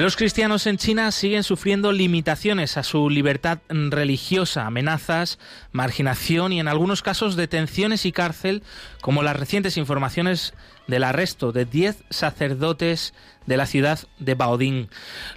[0.00, 5.38] Los cristianos en China siguen sufriendo limitaciones a su libertad religiosa, amenazas,
[5.72, 8.62] marginación y en algunos casos detenciones y cárcel,
[9.02, 10.54] como las recientes informaciones
[10.90, 13.14] del arresto de 10 sacerdotes
[13.46, 14.88] de la ciudad de Baoding.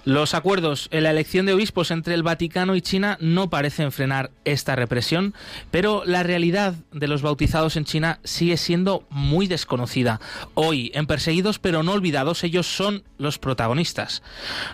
[0.04, 4.30] Los acuerdos en la elección de obispos entre el Vaticano y China no parecen frenar
[4.44, 5.34] esta represión,
[5.70, 10.20] pero la realidad de los bautizados en China sigue siendo muy desconocida.
[10.54, 14.22] Hoy, en Perseguidos pero no olvidados, ellos son los protagonistas.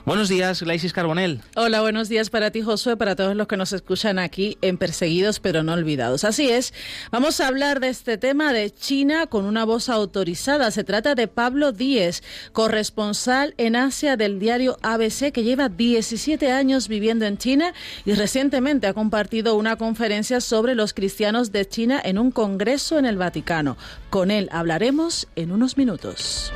[0.05, 1.41] Buenos días, Glaisis Carbonell.
[1.57, 5.41] Hola, buenos días para ti, Josué, para todos los que nos escuchan aquí en Perseguidos
[5.41, 6.25] pero no olvidados.
[6.25, 6.75] Así es,
[7.11, 10.70] vamos a hablar de este tema de China con una voz autorizada.
[10.71, 16.89] Se trata de Pablo Díez, corresponsal en Asia del diario ABC que lleva 17 años
[16.89, 17.73] viviendo en China
[18.05, 23.07] y recientemente ha compartido una conferencia sobre los cristianos de China en un congreso en
[23.07, 23.77] el Vaticano.
[24.11, 26.53] Con él hablaremos en unos minutos.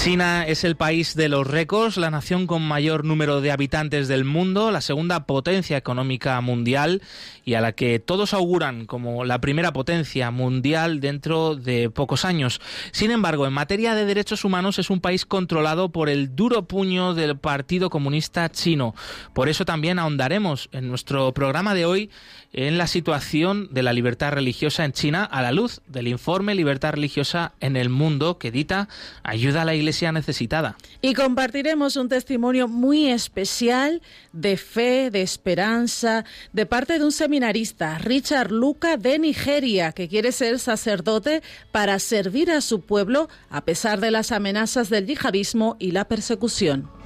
[0.00, 4.24] China es el país de los récords, la nación con mayor número de habitantes del
[4.24, 7.02] mundo, la segunda potencia económica mundial
[7.44, 12.60] y a la que todos auguran como la primera potencia mundial dentro de pocos años.
[12.92, 17.14] Sin embargo, en materia de derechos humanos es un país controlado por el duro puño
[17.14, 18.94] del Partido Comunista Chino.
[19.32, 22.10] Por eso también ahondaremos en nuestro programa de hoy
[22.52, 26.92] en la situación de la libertad religiosa en China a la luz del informe Libertad
[26.92, 28.88] Religiosa en el Mundo que edita
[29.22, 30.76] Ayuda a la Iglesia Necesitada.
[31.00, 34.00] Y compartiremos un testimonio muy especial
[34.32, 40.32] de fe, de esperanza, de parte de un seminarista, Richard Luca de Nigeria, que quiere
[40.32, 45.92] ser sacerdote para servir a su pueblo a pesar de las amenazas del yihadismo y
[45.92, 46.97] la persecución.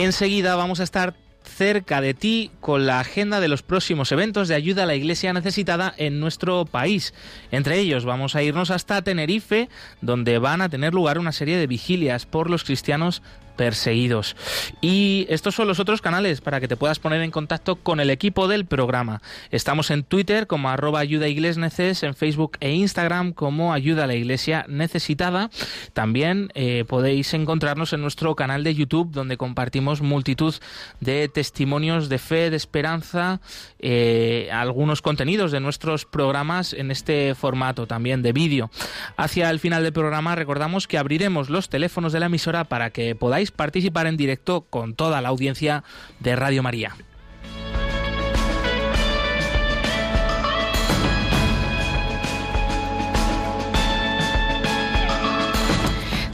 [0.00, 4.54] Enseguida vamos a estar cerca de ti con la agenda de los próximos eventos de
[4.54, 7.12] ayuda a la iglesia necesitada en nuestro país.
[7.50, 9.68] Entre ellos vamos a irnos hasta Tenerife,
[10.00, 13.22] donde van a tener lugar una serie de vigilias por los cristianos
[13.56, 14.36] perseguidos.
[14.80, 18.10] Y estos son los otros canales para que te puedas poner en contacto con el
[18.10, 19.22] equipo del programa.
[19.50, 24.14] Estamos en Twitter como arroba ayuda neces, en Facebook e Instagram como ayuda a la
[24.14, 25.50] iglesia necesitada.
[25.92, 30.54] También eh, podéis encontrarnos en nuestro canal de YouTube donde compartimos multitud
[31.00, 33.40] de testimonios de fe, de esperanza,
[33.78, 38.70] eh, algunos contenidos de nuestros programas en este formato también de vídeo.
[39.16, 43.14] Hacia el final del programa recordamos que abriremos los teléfonos de la emisora para que
[43.14, 45.84] podáis participar en directo con toda la audiencia
[46.20, 46.96] de Radio María.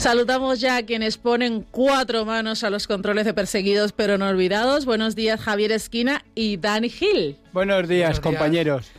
[0.07, 4.85] Saludamos ya a quienes ponen cuatro manos a los controles de perseguidos pero no olvidados.
[4.85, 7.37] Buenos días Javier Esquina y Dani Gil.
[7.53, 8.93] Buenos días, compañeros.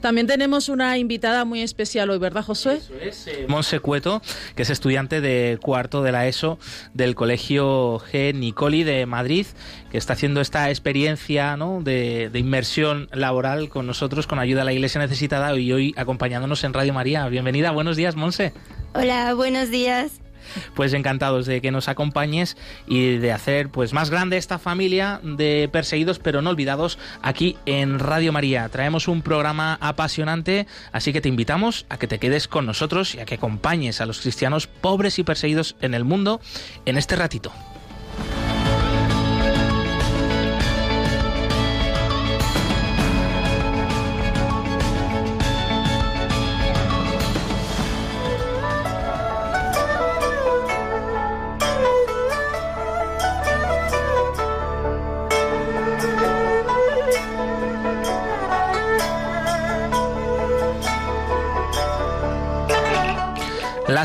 [0.00, 2.76] También tenemos una invitada muy especial hoy, ¿verdad, Josué?
[2.76, 4.22] Eso es, eh, Monse Cueto,
[4.54, 6.58] que es estudiante de cuarto de la ESO
[6.94, 8.34] del Colegio G.
[8.34, 9.46] Nicoli de Madrid,
[9.90, 11.80] que está haciendo esta experiencia ¿no?
[11.82, 16.64] de, de, inmersión laboral con nosotros, con ayuda a la Iglesia Necesitada, y hoy acompañándonos
[16.64, 17.28] en Radio María.
[17.28, 18.52] Bienvenida, buenos días, Monse.
[18.94, 20.20] Hola, buenos días
[20.74, 25.68] pues encantados de que nos acompañes y de hacer pues más grande esta familia de
[25.72, 28.68] perseguidos pero no olvidados aquí en Radio María.
[28.68, 33.20] Traemos un programa apasionante, así que te invitamos a que te quedes con nosotros y
[33.20, 36.40] a que acompañes a los cristianos pobres y perseguidos en el mundo
[36.84, 37.52] en este ratito.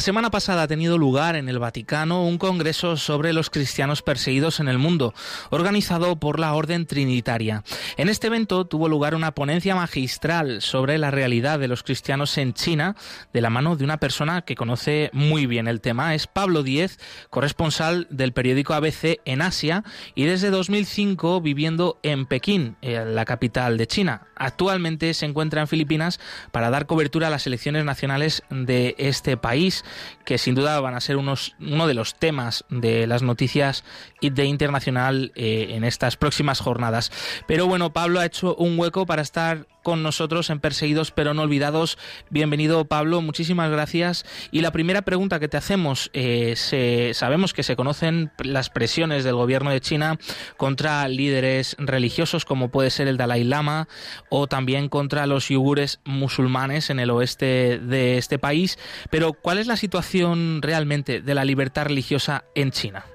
[0.01, 4.59] La semana pasada ha tenido lugar en el Vaticano un congreso sobre los cristianos perseguidos
[4.59, 5.13] en el mundo,
[5.51, 7.63] organizado por la Orden Trinitaria.
[7.97, 12.55] En este evento tuvo lugar una ponencia magistral sobre la realidad de los cristianos en
[12.55, 12.95] China,
[13.31, 16.15] de la mano de una persona que conoce muy bien el tema.
[16.15, 16.97] Es Pablo Díez,
[17.29, 19.83] corresponsal del periódico ABC en Asia
[20.15, 24.23] y desde 2005 viviendo en Pekín, la capital de China.
[24.35, 26.19] Actualmente se encuentra en Filipinas
[26.51, 29.85] para dar cobertura a las elecciones nacionales de este país
[30.25, 33.83] que sin duda van a ser unos, uno de los temas de las noticias
[34.21, 37.11] de internacional eh, en estas próximas jornadas.
[37.47, 41.43] Pero bueno, Pablo ha hecho un hueco para estar con nosotros en Perseguidos pero no
[41.43, 41.97] olvidados.
[42.29, 44.25] Bienvenido Pablo, muchísimas gracias.
[44.51, 49.35] Y la primera pregunta que te hacemos, eh, sabemos que se conocen las presiones del
[49.35, 50.17] gobierno de China
[50.57, 53.87] contra líderes religiosos como puede ser el Dalai Lama
[54.29, 58.77] o también contra los yugures musulmanes en el oeste de este país,
[59.09, 63.05] pero ¿cuál es la situación realmente de la libertad religiosa en China?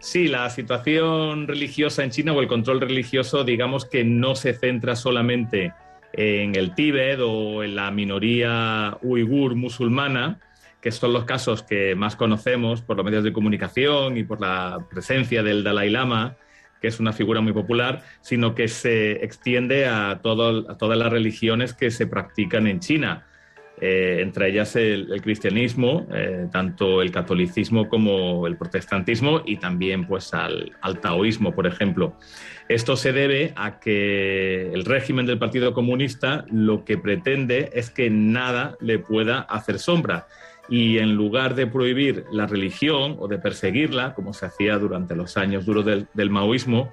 [0.00, 4.96] Sí, la situación religiosa en China o el control religioso, digamos que no se centra
[4.96, 5.72] solamente
[6.12, 10.38] en el Tíbet o en la minoría uigur musulmana,
[10.80, 14.86] que son los casos que más conocemos por los medios de comunicación y por la
[14.90, 16.36] presencia del Dalai Lama,
[16.80, 21.92] que es una figura muy popular, sino que se extiende a, todas las religiones que
[21.92, 23.26] se practican en China.
[23.80, 30.34] Eh, entre ellas el, cristianismo, eh, tanto el catolicismo como el protestantismo y también pues
[30.34, 32.16] al, al, taoísmo, por ejemplo.
[32.72, 38.08] Esto se debe a que el régimen del Partido Comunista lo que pretende es que
[38.08, 40.26] nada le pueda hacer sombra.
[40.70, 45.36] Y en lugar de prohibir la religión o de perseguirla, como se hacía durante los
[45.36, 46.90] años duros del, del maoísmo,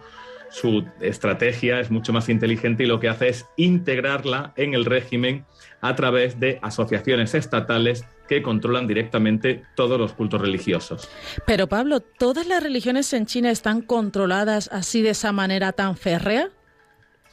[0.50, 5.46] su estrategia es mucho más inteligente y lo que hace es integrarla en el régimen
[5.81, 11.10] a través de asociaciones estatales que controlan directamente todos los cultos religiosos.
[11.46, 16.50] Pero Pablo, ¿todas las religiones en China están controladas así de esa manera tan férrea?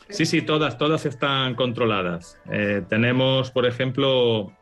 [0.08, 2.38] Sí, sí, todas, todas están controladas.
[2.50, 4.52] Eh, tenemos, por ejemplo,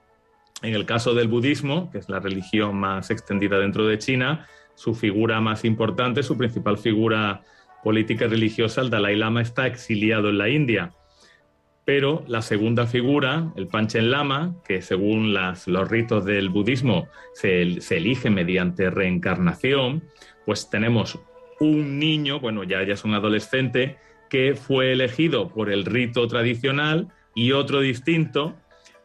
[0.63, 4.95] en el caso del budismo, que es la religión más extendida dentro de China, su
[4.95, 7.43] figura más importante, su principal figura
[7.85, 10.93] política religiosa, el Dalai Lama, está exiliado en la India.
[11.85, 18.31] Pero la segunda figura, el Panchen Lama, que según los ritos del budismo se, elige
[18.31, 20.03] mediante reencarnación,
[20.47, 21.21] pues tenemos
[21.61, 23.99] un niño, bueno, ya, ya es un adolescente,
[24.31, 28.57] que fue elegido por el rito tradicional y otro distinto,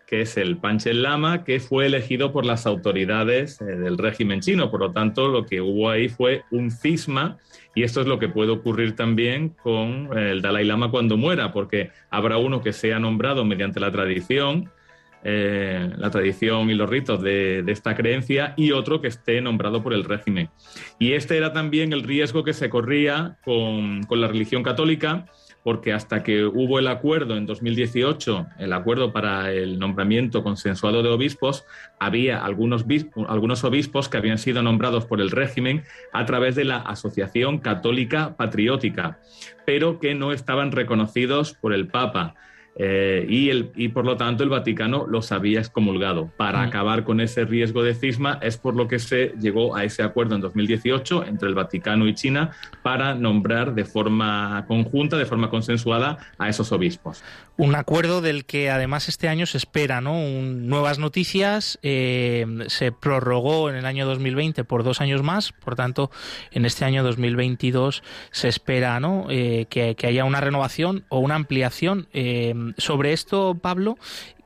[0.10, 4.72] que es el Panchen Lama, que fue elegido por las autoridades eh, del régimen chino.
[4.72, 7.38] Por lo tanto, lo que hubo ahí fue un cisma
[7.76, 11.54] y esto es lo que puede ocurrir también con eh, el Dalai Lama cuando muera,
[11.54, 14.72] porque habrá uno que sea nombrado mediante la tradición,
[15.24, 19.94] eh, la tradición y los ritos de, esta creencia, y otro que esté nombrado por
[19.94, 20.50] el régimen.
[20.98, 25.28] Y este era también el riesgo que se corría con, con la religión católica,
[25.64, 31.10] porque hasta que hubo el acuerdo en 2018, el acuerdo para el nombramiento consensuado de
[31.10, 31.66] obispos,
[32.00, 32.86] había algunos,
[33.28, 35.84] algunos obispos que habían sido nombrados por el régimen
[36.14, 39.20] a través de la Asociación Católica Patriótica,
[39.66, 42.36] pero que no estaban reconocidos por el Papa.
[42.82, 46.32] Eh, y, el, y por lo tanto el Vaticano los había excomulgado.
[46.38, 46.68] Para mm.
[46.70, 50.36] acabar con ese riesgo de cisma es por lo que se llegó a ese acuerdo
[50.36, 56.20] en 2018 entre el Vaticano y China para nombrar de forma conjunta, de forma consensuada
[56.38, 57.22] a esos obispos.
[57.58, 60.14] Un acuerdo del que además este año se espera ¿no?
[60.14, 61.78] nuevas noticias.
[61.84, 66.10] Eh, se prorrogó en el año 2020 por dos años más, por tanto
[66.52, 69.28] en este año 2022 se espera ¿no?
[69.30, 72.08] Eh, que, que, haya una renovación o una ampliación
[72.78, 73.98] sobre esto, Pablo,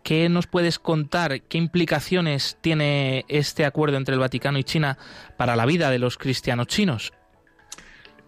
[0.03, 1.41] ¿qué nos puedes contar?
[1.41, 4.97] ¿Qué implicaciones tiene este acuerdo entre el Vaticano y China
[5.37, 7.13] para la vida de los cristianos chinos?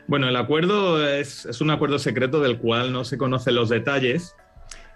[0.07, 4.35] Bueno, el acuerdo es, un acuerdo secreto del cual no se conocen los detalles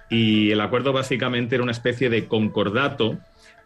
[0.10, 3.18] y el acuerdo básicamente era una especie de concordato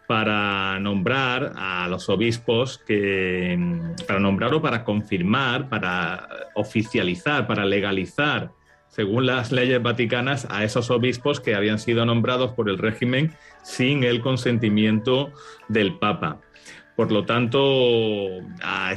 [0.06, 3.58] para nombrar a los obispos que
[4.06, 8.50] para nombrar o para confirmar, para oficializar, para legalizar
[8.94, 13.32] según las leyes vaticanas, a esos obispos que habían sido nombrados por el régimen
[13.64, 15.32] sin el consentimiento
[15.68, 16.40] del Papa.
[16.94, 18.28] Por lo tanto,
[18.62, 18.94] a,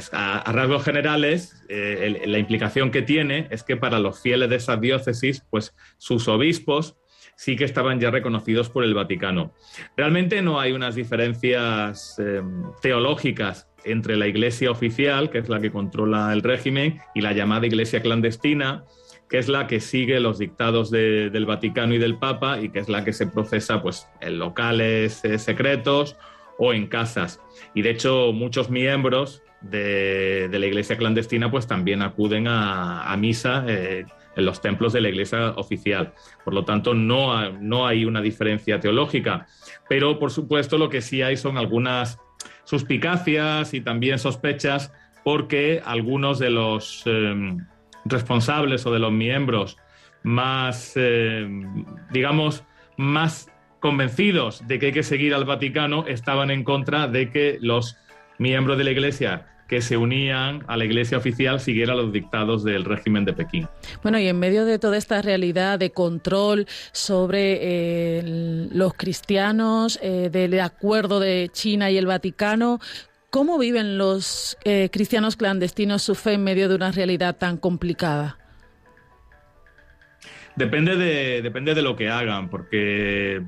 [0.52, 5.44] rasgos generales, eh, la implicación que tiene es que para los fieles de esas diócesis,
[5.50, 6.96] pues sus obispos
[7.34, 9.52] sí que estaban ya reconocidos por el Vaticano.
[9.96, 12.40] Realmente no hay unas diferencias eh,
[12.82, 17.66] teológicas entre la iglesia oficial, que es la que controla el régimen, y la llamada
[17.66, 18.84] iglesia clandestina,
[19.28, 22.88] que es la que sigue los dictados del Vaticano y del Papa y que es
[22.88, 26.16] la que se procesa pues, en locales eh, secretos
[26.58, 27.40] o en casas.
[27.74, 34.06] Y de hecho muchos miembros de, la iglesia clandestina pues también acuden a, misa eh,
[34.36, 36.14] en los templos de la iglesia oficial.
[36.44, 39.46] Por lo tanto, no, no hay una diferencia teológica,
[39.88, 42.18] pero por supuesto lo que sí hay son algunas
[42.64, 44.92] suspicacias y también sospechas
[45.24, 47.58] porque algunos de los em,
[48.08, 49.76] responsables o de los miembros
[50.22, 52.64] más, em, digamos,
[52.96, 53.50] más
[53.80, 57.96] convencidos de que hay que seguir al Vaticano estaban en contra de que los
[58.38, 62.86] miembros de la Iglesia que se unían a la Iglesia oficial siguieran los dictados del
[62.86, 63.68] régimen de Pekín.
[64.02, 70.30] Bueno, y en medio de toda esta realidad de control sobre eh, los cristianos, eh,
[70.32, 72.80] del acuerdo de China y el Vaticano,
[73.30, 78.38] ¿cómo viven los eh, cristianos clandestinos su fe en medio de una realidad tan complicada?
[80.56, 83.42] Depende de, depende de lo que hagan, porque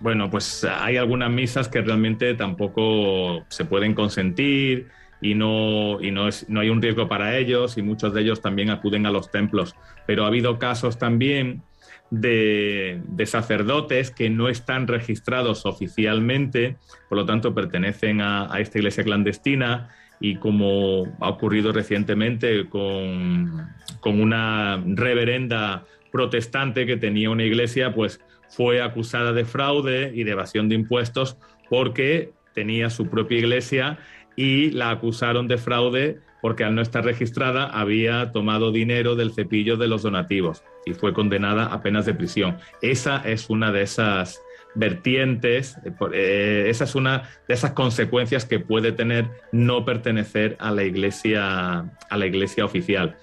[0.00, 4.88] bueno, pues hay algunas misas que realmente tampoco se pueden consentir
[5.20, 8.42] y no, y no, es, no hay un riesgo para ellos y muchos de ellos
[8.42, 9.74] también acuden a los templos.
[10.06, 11.62] Pero ha habido casos también
[12.10, 16.76] de, sacerdotes que no están registrados oficialmente,
[17.08, 19.88] por lo tanto pertenecen a, a, esta iglesia clandestina
[20.20, 23.68] y como ha ocurrido recientemente con,
[24.00, 30.30] con una reverenda protestante que tenía una iglesia, pues fue acusada de fraude y de
[30.30, 31.36] evasión de impuestos
[31.68, 33.98] porque tenía su propia iglesia
[34.36, 39.76] y la acusaron de fraude porque al no estar registrada había tomado dinero del cepillo
[39.76, 42.58] de los donativos y fue condenada a penas de prisión.
[42.80, 44.40] Esa es una de esas
[44.76, 50.70] vertientes, eh, eh, esa es una de esas consecuencias que puede tener no pertenecer a
[50.70, 51.78] la iglesia,
[52.10, 53.16] a la iglesia oficial.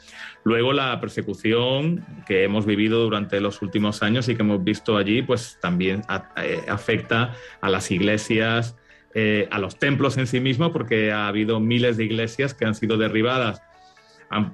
[0.44, 5.22] Luego la persecución que hemos vivido durante los últimos años y que hemos visto allí,
[5.22, 6.02] pues también
[6.38, 8.76] eh, afecta a las iglesias,
[9.16, 12.76] eh, a los templos en sí mismos, porque ha habido miles de iglesias que han
[12.76, 13.62] sido derribadas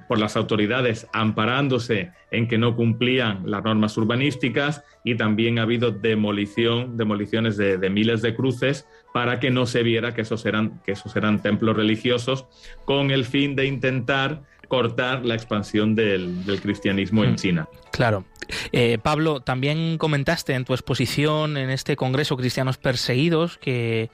[0.08, 5.90] por las autoridades amparándose en que no cumplían las normas urbanísticas y también ha habido
[5.90, 10.92] demolición, demoliciones de, miles de cruces para que no se viera que esos eran, que
[10.92, 12.46] esos eran templos religiosos
[12.84, 17.36] con el fin de intentar cortar la expansión del, cristianismo en mm.
[17.36, 17.68] China.
[17.90, 18.24] Claro.
[18.72, 24.10] Eh, Pablo, también comentaste en tu exposición en este Congreso Cristianos Perseguidos que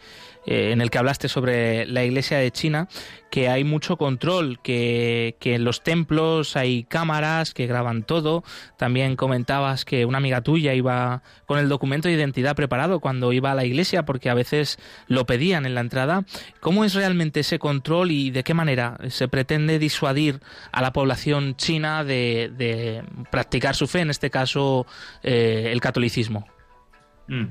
[0.47, 2.88] eh, en el que hablaste sobre la iglesia de China,
[3.31, 8.45] que hay mucho control, que, en los templos hay cámaras que graban todo.
[8.76, 13.50] También comentabas que una amiga tuya iba con el documento de identidad preparado cuando iba
[13.50, 16.25] a la iglesia, porque a veces lo pedían en la entrada.
[16.61, 21.57] ¿Cómo es realmente ese control y de qué manera se pretende disuadir a la población
[21.57, 24.87] china de, practicar su fe, en este caso
[25.23, 26.47] eh, el catolicismo?
[27.29, 27.47] Mm.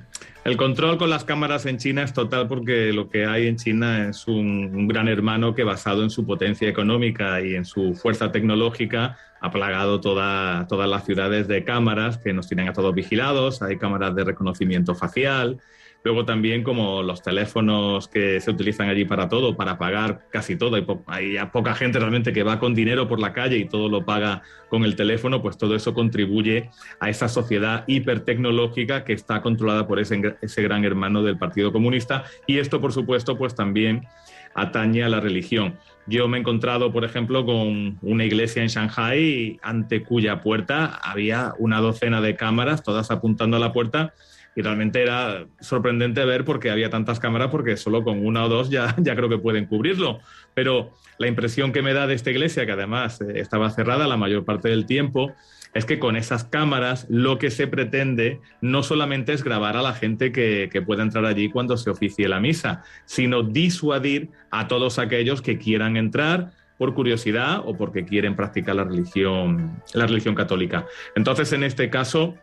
[0.46, 4.10] El control con las cámaras en China es total porque lo que hay en China
[4.10, 9.18] es un, gran hermano que basado en su potencia económica y en su fuerza tecnológica
[9.42, 13.64] ha plagado todas las ciudades de cámaras que nos tienen a todos vigilados.
[13.64, 15.58] Hay cámaras de reconocimiento facial,
[16.06, 20.78] Luego también como los teléfonos que se utilizan allí para todo, para pagar casi todo.
[21.08, 24.44] Hay, poca gente realmente que va con dinero por la calle y todo lo paga
[24.70, 26.70] con el teléfono, pues todo eso contribuye
[27.00, 32.24] a esa sociedad hipertecnológica que está controlada por ese, ese gran hermano del Partido Comunista.
[32.46, 34.06] Y esto, por supuesto, pues también
[34.54, 35.80] atañe a la religión.
[36.06, 41.56] Yo me he encontrado, por ejemplo, con una iglesia en Shanghai ante cuya puerta había
[41.58, 44.14] una docena de cámaras, todas apuntando a la puerta,
[44.56, 48.70] y realmente era sorprendente ver porque había tantas cámaras, porque solo con una o dos
[48.70, 50.20] ya, ya creo que pueden cubrirlo.
[50.54, 54.18] Pero la impresión que me da de esta iglesia, que además eh, estaba cerrada la
[54.18, 55.34] mayor parte del tiempo,
[55.74, 59.94] es que con esas cámaras lo que se pretende no solamente es grabar a la
[59.94, 65.00] gente que, que, pueda entrar allí cuando se oficie la misa, sino disuadir a todos
[65.00, 70.86] aquellos que quieran entrar por curiosidad o porque quieren practicar la religión, la religión católica.
[71.16, 72.36] Entonces, en este caso,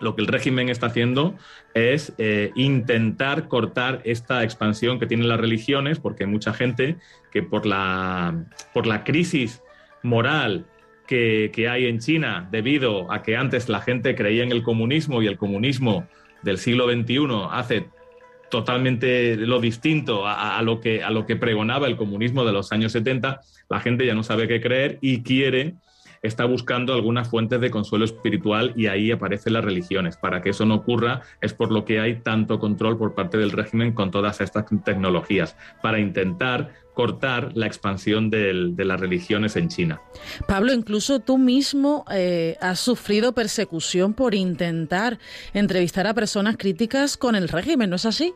[0.00, 1.34] lo que el régimen está haciendo
[1.74, 6.96] es eh, intentar cortar esta expansión que tienen las religiones, porque hay mucha gente
[7.32, 9.62] que por la, por la crisis
[10.02, 10.66] moral
[11.06, 15.26] que, hay en China, debido a que antes la gente creía en el comunismo y
[15.26, 16.06] el comunismo
[16.42, 17.88] del siglo XXI hace
[18.50, 22.92] totalmente lo distinto a, lo que, a lo que pregonaba el comunismo de los años
[22.92, 25.74] 70, la gente ya no sabe qué creer y quiere
[26.22, 30.16] está buscando algunas fuentes de consuelo espiritual y ahí aparecen las religiones.
[30.16, 33.52] Para que eso no ocurra es por lo que hay tanto control por parte del
[33.52, 40.00] régimen con todas estas tecnologías, para intentar cortar la expansión de las religiones en China.
[40.48, 45.20] Pablo, incluso tú mismo eh, has sufrido persecución por intentar
[45.54, 48.34] entrevistar a personas críticas con el régimen, ¿no es así?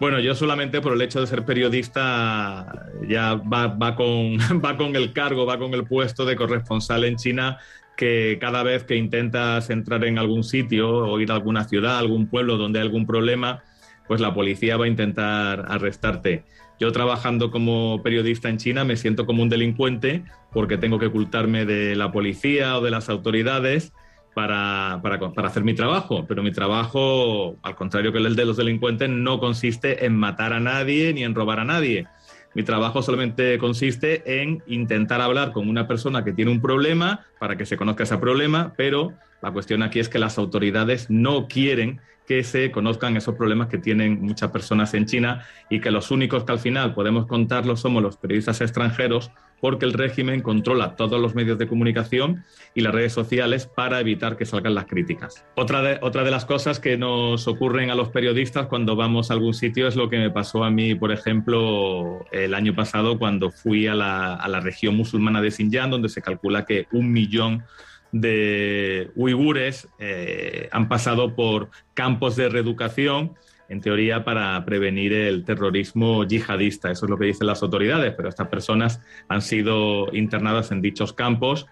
[0.00, 4.94] Bueno, yo solamente por el hecho de ser periodista ya va, va, con, va con
[4.94, 7.58] el cargo, va con el puesto de corresponsal en China
[7.96, 12.28] que cada vez que intentas entrar en algún sitio o ir a alguna ciudad, algún
[12.28, 13.64] pueblo donde hay algún problema,
[14.06, 16.44] pues la policía va a intentar arrestarte.
[16.78, 21.64] Yo trabajando como periodista en China me siento como un delincuente porque tengo que ocultarme
[21.64, 23.92] de la policía o de las autoridades
[24.34, 26.24] para, para, hacer mi trabajo.
[26.26, 30.60] Pero mi trabajo, al contrario que el de los delincuentes, no consiste en matar a
[30.60, 32.06] nadie ni en robar a nadie.
[32.54, 37.56] Mi trabajo solamente consiste en intentar hablar con una persona que tiene un problema para
[37.56, 42.00] que se conozca ese problema, pero la cuestión aquí es que las autoridades no quieren
[42.26, 46.44] que se conozcan esos problemas que tienen muchas personas en China y que los únicos
[46.44, 51.34] que al final podemos contarlos somos los periodistas extranjeros porque el régimen controla todos los
[51.34, 55.44] medios de comunicación y las redes sociales para evitar que salgan las críticas.
[55.56, 59.54] Otra de, de las cosas que nos ocurren a los periodistas cuando vamos a algún
[59.54, 63.86] sitio es lo que me pasó a mí, por ejemplo, el año pasado cuando fui
[63.86, 67.64] a la, a la región musulmana de Xinjiang, donde se calcula que un millón
[68.12, 73.34] de uigures eh, han pasado por campos de reeducación,
[73.68, 76.90] en teoría para prevenir el terrorismo yihadista.
[76.90, 81.12] Eso es lo que dicen las autoridades, pero estas personas han sido internadas en dichos
[81.12, 81.66] campos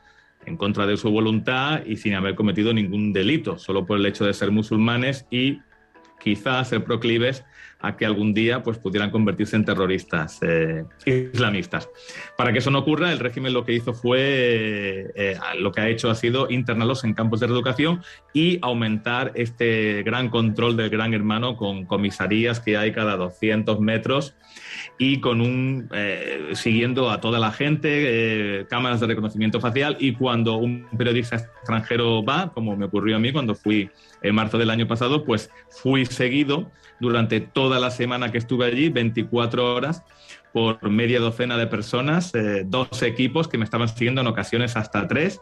[0.44, 4.24] en contra de su voluntad y sin haber cometido ningún delito, solo por el hecho
[4.24, 5.60] de ser musulmanes y
[6.20, 7.44] quizás ser proclives
[7.80, 11.88] a que algún día pues, pudieran convertirse en terroristas eh, islamistas.
[12.36, 15.82] Para que eso no ocurra, el régimen lo que hizo fue, eh, eh, lo que
[15.82, 18.02] ha hecho ha sido internarlos en campos de reeducación
[18.32, 24.34] y aumentar este gran control del gran hermano con comisarías que hay cada 200 metros
[24.98, 25.88] y con un
[26.54, 32.52] siguiendo a toda la gente, cámaras de reconocimiento facial y cuando un periodista extranjero va,
[32.52, 33.90] como me ocurrió a mí cuando fui
[34.22, 38.88] en marzo del año pasado, pues fui seguido durante toda la semana que estuve allí,
[38.88, 40.02] 24 horas,
[40.52, 45.06] por media docena de personas, eh, dos equipos que me estaban siguiendo en ocasiones hasta
[45.06, 45.40] tres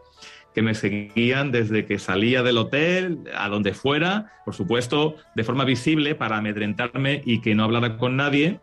[0.54, 5.64] que me seguían desde que salía del hotel a donde fuera, por supuesto, de forma
[5.64, 8.61] visible para amedrentarme y que no hablara con nadie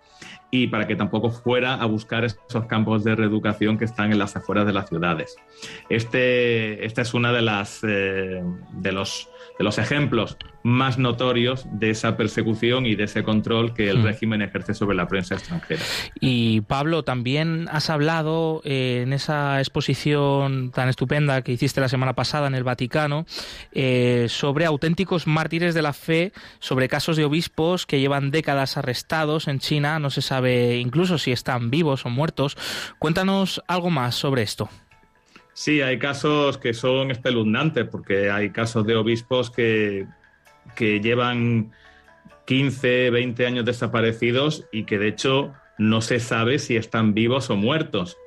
[0.51, 4.35] y para que tampoco fuera a buscar esos campos de reeducación que están en las
[4.35, 5.35] afueras de las ciudades.
[5.89, 11.89] Este, esta es una de las eh, de los de los ejemplos más notorios de
[11.89, 14.03] esa persecución y de ese control que el hmm.
[14.03, 15.81] régimen ejerce sobre la prensa extranjera.
[16.19, 22.13] Y Pablo, también has hablado eh, en esa exposición tan estupenda que hiciste la semana
[22.13, 23.25] pasada en el Vaticano
[23.71, 29.47] eh, sobre auténticos mártires de la fe, sobre casos de obispos que llevan décadas arrestados
[29.47, 32.57] en China, no se sabe incluso si están vivos o muertos.
[32.99, 34.69] Cuéntanos algo más sobre esto.
[35.61, 40.07] Sí, hay casos que son espeluznantes, porque hay casos de obispos que,
[40.75, 41.71] que llevan
[42.47, 47.57] 15, 20 años desaparecidos y que de hecho no se sabe si están vivos o
[47.57, 48.17] muertos,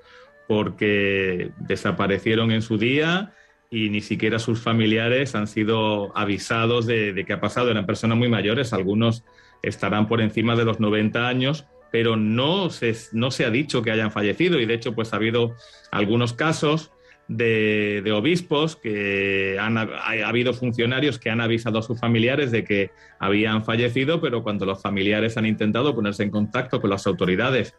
[0.47, 3.33] porque desaparecieron en su día
[3.69, 7.69] y ni siquiera sus familiares han sido avisados de, de qué ha pasado.
[7.69, 9.25] Eran personas muy mayores, algunos
[9.61, 13.91] estarán por encima de los 90 años, pero no se, no se ha dicho que
[13.91, 15.57] hayan fallecido y de hecho pues ha habido
[15.91, 16.93] algunos casos
[17.29, 19.89] de, obispos, que han, ha,
[20.27, 24.83] habido funcionarios que han avisado a sus familiares de que habían fallecido, pero cuando los
[24.83, 27.75] familiares han intentado ponerse en contacto con las autoridades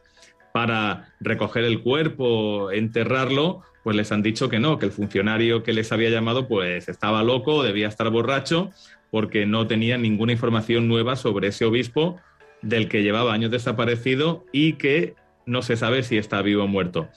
[0.54, 5.74] para recoger el cuerpo, enterrarlo, pues les han dicho que no, que el funcionario que
[5.74, 8.72] les había llamado pues estaba loco, debía estar borracho,
[9.12, 12.20] porque no tenía ninguna información nueva sobre ese obispo
[12.62, 15.14] del que llevaba años desaparecido y que
[15.46, 17.10] no se sabe si está vivo o muerto.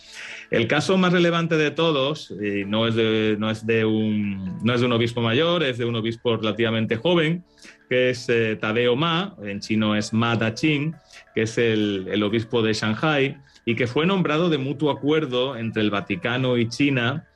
[0.51, 4.75] El caso más relevante de todos y no, es de, no, es de un, no
[4.75, 7.45] es de un obispo mayor, es de un obispo relativamente joven,
[7.89, 10.93] que es eh, Tadeo Ma, en chino es Ma Daching,
[11.35, 15.83] que es el, el, obispo de Shanghai y que fue nombrado de mutuo acuerdo entre
[15.83, 17.27] el Vaticano y China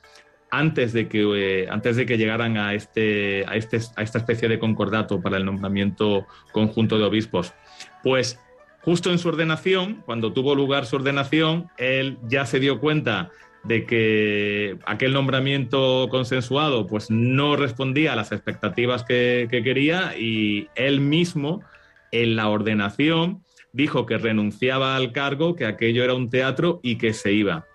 [0.53, 4.47] antes de que, eh, antes de que llegaran a, este, a, este, a esta especie
[4.47, 7.55] de concordato para el nombramiento conjunto de obispos.
[8.03, 8.39] Pues
[8.83, 13.31] Justo en su ordenación, cuando tuvo lugar su ordenación, él ya se dio cuenta
[13.63, 20.67] de que aquel nombramiento consensuado pues no respondía a las expectativas que, que quería y
[20.75, 21.61] él mismo
[22.11, 27.13] en la ordenación dijo que renunciaba al cargo, que aquello era un teatro y que
[27.13, 27.65] se iba.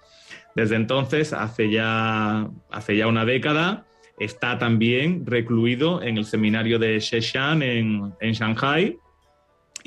[0.54, 3.86] Desde entonces, hace ya, hace ya una década,
[4.18, 8.98] está también recluido en el seminario de Sheshan en, en Shanghai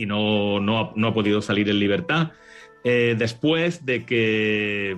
[0.02, 2.32] y no, no, no ha podido salir en libertad.
[2.84, 4.98] Eh, después de que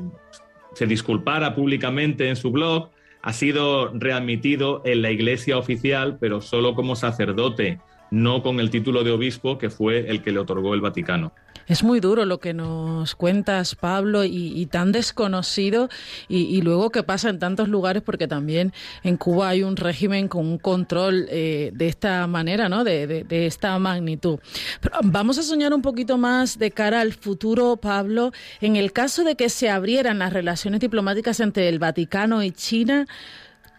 [0.74, 2.90] se disculpara públicamente en su blog,
[3.22, 7.80] ha sido readmitido en la iglesia oficial, pero solo como sacerdote,
[8.12, 11.34] no con el título de obispo que fue el que le otorgó el Vaticano.
[11.68, 15.90] Es muy duro lo que nos cuentas, Pablo, y, tan desconocido,
[16.28, 18.74] y, luego que pasa en tantos lugares, porque también
[19.04, 22.84] en Cuba hay un régimen con un control eh, de esta manera, ¿no?
[22.84, 24.40] De, de, esta magnitud.
[24.82, 28.32] Pero vamos a soñar un poquito más de cara al futuro, Pablo.
[28.62, 33.08] En el caso de que se abrieran las relaciones diplomáticas entre el Vaticano y China,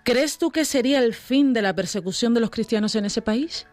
[0.05, 3.67] ¿crees tú que sería el fin de la persecución de los cristianos en ese país?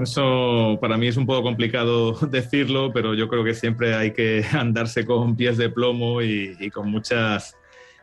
[0.00, 4.44] Eso para mí es un poco complicado decirlo, pero yo creo que siempre hay que
[4.52, 7.56] andarse con pies de plomo y, con muchas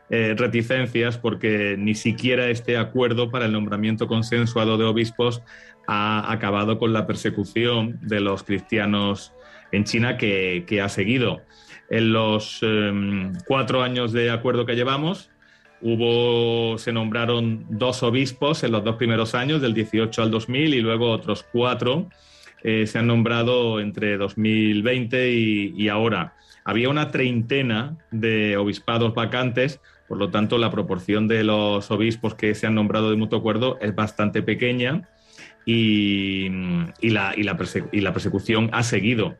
[0.09, 5.41] eh, reticencias porque ni siquiera este acuerdo para el nombramiento consensuado de obispos
[5.87, 9.33] ha acabado con la persecución de los cristianos
[9.71, 11.41] en China que, ha seguido.
[11.89, 15.31] En los em, cuatro años de acuerdo que llevamos,
[15.81, 20.81] Hubo, se nombraron dos obispos en los dos primeros años, del 18 al 2000, y
[20.81, 22.09] luego otros cuatro
[22.63, 26.33] eh, se han nombrado entre 2020 y, ahora.
[26.65, 32.53] Había una treintena de obispados vacantes, por lo tanto la proporción de los obispos que
[32.53, 35.07] se han nombrado de mutuo acuerdo es bastante pequeña
[35.65, 36.47] y,
[36.99, 39.37] y, la, y la, persecución ha seguido.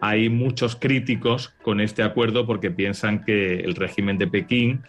[0.00, 4.82] Hay muchos críticos con este acuerdo porque piensan que el régimen de Pekín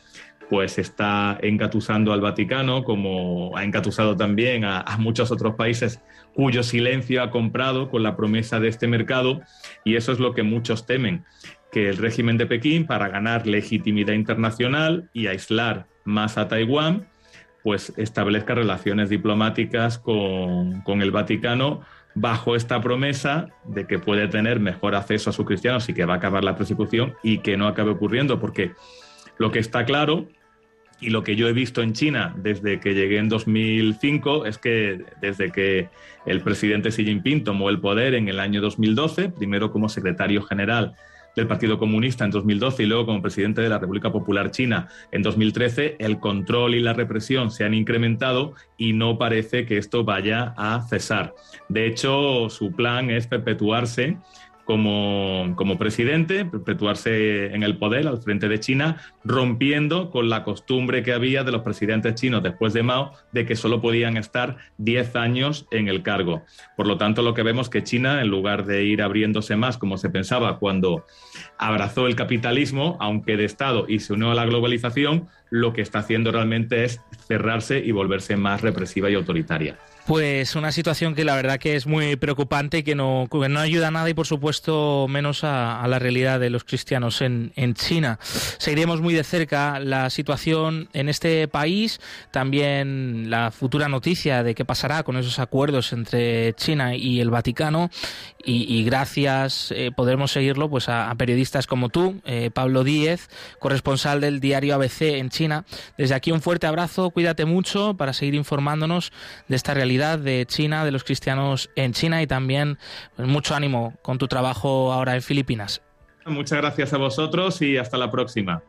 [0.51, 6.01] pues está engatusando al Vaticano, como ha engatusado también a, muchos otros países
[6.33, 9.39] cuyo silencio ha comprado con la promesa de este mercado,
[9.85, 11.23] y eso es lo que muchos temen,
[11.71, 17.07] que el régimen de Pekín, para ganar legitimidad internacional y aislar más a Taiwán,
[17.63, 21.79] pues establezca relaciones diplomáticas con, con el Vaticano
[22.13, 26.15] bajo esta promesa de que puede tener mejor acceso a sus cristianos y que va
[26.15, 28.73] a acabar la persecución y que no acabe ocurriendo, porque
[29.37, 30.27] lo que está claro
[31.01, 35.03] y lo que yo he visto en China desde que llegué en 2005 es que
[35.19, 35.89] desde que
[36.25, 40.95] el presidente Xi Jinping tomó el poder en el año 2012, primero como secretario general
[41.35, 45.21] del Partido Comunista en 2012 y luego como presidente de la República Popular China en
[45.23, 50.53] 2013, el control y la represión se han incrementado y no parece que esto vaya
[50.57, 51.33] a cesar.
[51.69, 54.17] De hecho, su plan es perpetuarse
[54.71, 61.03] como, como, presidente, perpetuarse en el poder al frente de China, rompiendo con la costumbre
[61.03, 65.17] que había de los presidentes chinos después de Mao de que solo podían estar 10
[65.17, 66.43] años en el cargo.
[66.77, 69.97] Por lo tanto, lo que vemos que China, en lugar de ir abriéndose más como
[69.97, 71.05] se pensaba cuando
[71.57, 75.99] abrazó el capitalismo, aunque de Estado, y se unió a la globalización, lo que está
[75.99, 79.77] haciendo realmente es cerrarse y volverse más represiva y autoritaria.
[80.05, 83.89] Pues una situación que la verdad que es muy preocupante y que no, no ayuda
[83.89, 88.19] a nada y por supuesto menos a, la realidad de los cristianos en, China.
[88.57, 94.65] Seguiremos muy de cerca la situación en este país, también la futura noticia de qué
[94.65, 97.89] pasará con esos acuerdos entre China y el Vaticano
[98.43, 104.39] y, gracias eh, podremos seguirlo pues a, periodistas como tú, eh, Pablo Díez, corresponsal del
[104.39, 105.63] diario ABC en China.
[105.97, 109.11] Desde aquí un fuerte abrazo, cuídate mucho para seguir informándonos
[109.47, 112.77] de esta realidad de China, de los cristianos en China y también
[113.15, 115.81] pues, mucho ánimo con tu trabajo ahora en Filipinas.
[116.25, 118.61] Muchas gracias a vosotros y hasta la próxima.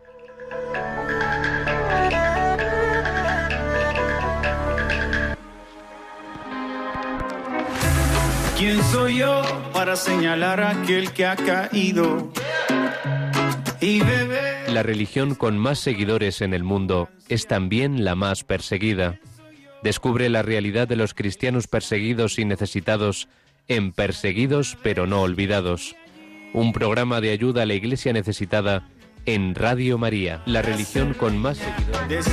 [8.57, 12.33] ¿Quién soy yo para señalar a aquel que ha caído?
[13.81, 14.01] Y
[14.69, 19.19] La religión con más seguidores en el mundo es también la más perseguida.
[19.83, 23.29] Descubre la realidad de los cristianos perseguidos y necesitados
[23.69, 25.97] en Perseguidos pero no olvidados.
[26.53, 28.89] Un programa de ayuda a la iglesia necesitada
[29.25, 32.27] en Radio María, la religión con más seguidores.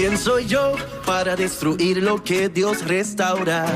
[0.00, 3.66] ¿Quién soy yo para destruir lo que Dios restaura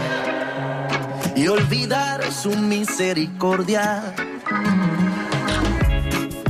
[1.36, 4.14] y olvidar su misericordia?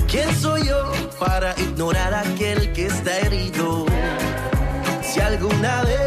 [0.06, 3.84] ¿Quién soy yo para ignorar aquel que está herido?
[5.02, 6.03] Si alguna vez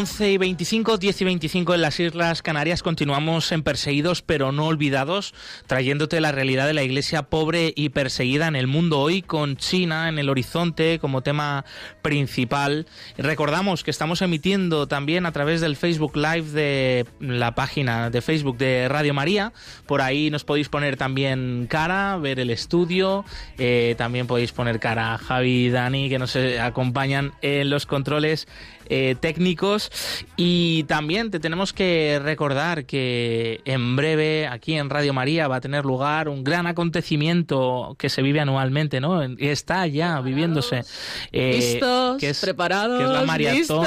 [0.00, 4.64] 11 y 25, 10 y 25 en las Islas Canarias continuamos en Perseguidos pero no
[4.64, 5.34] olvidados,
[5.66, 10.08] trayéndote la realidad de la iglesia pobre y perseguida en el mundo hoy con China
[10.08, 11.66] en el horizonte como tema
[12.00, 12.86] principal.
[13.18, 18.56] Recordamos que estamos emitiendo también a través del Facebook Live de la página de Facebook
[18.56, 19.52] de Radio María.
[19.84, 23.26] Por ahí nos podéis poner también cara, ver el estudio.
[23.58, 27.84] Eh, también podéis poner cara a Javi y Dani que nos eh, acompañan en los
[27.84, 28.48] controles
[28.92, 29.92] eh, técnicos
[30.36, 35.60] y también te tenemos que recordar que en breve aquí en Radio María va a
[35.60, 39.22] tener lugar un gran acontecimiento que se vive anualmente, ¿no?
[39.22, 40.82] Está ya viviéndose.
[41.30, 41.80] Eh,
[42.18, 43.86] que es, preparados, que es la maratón,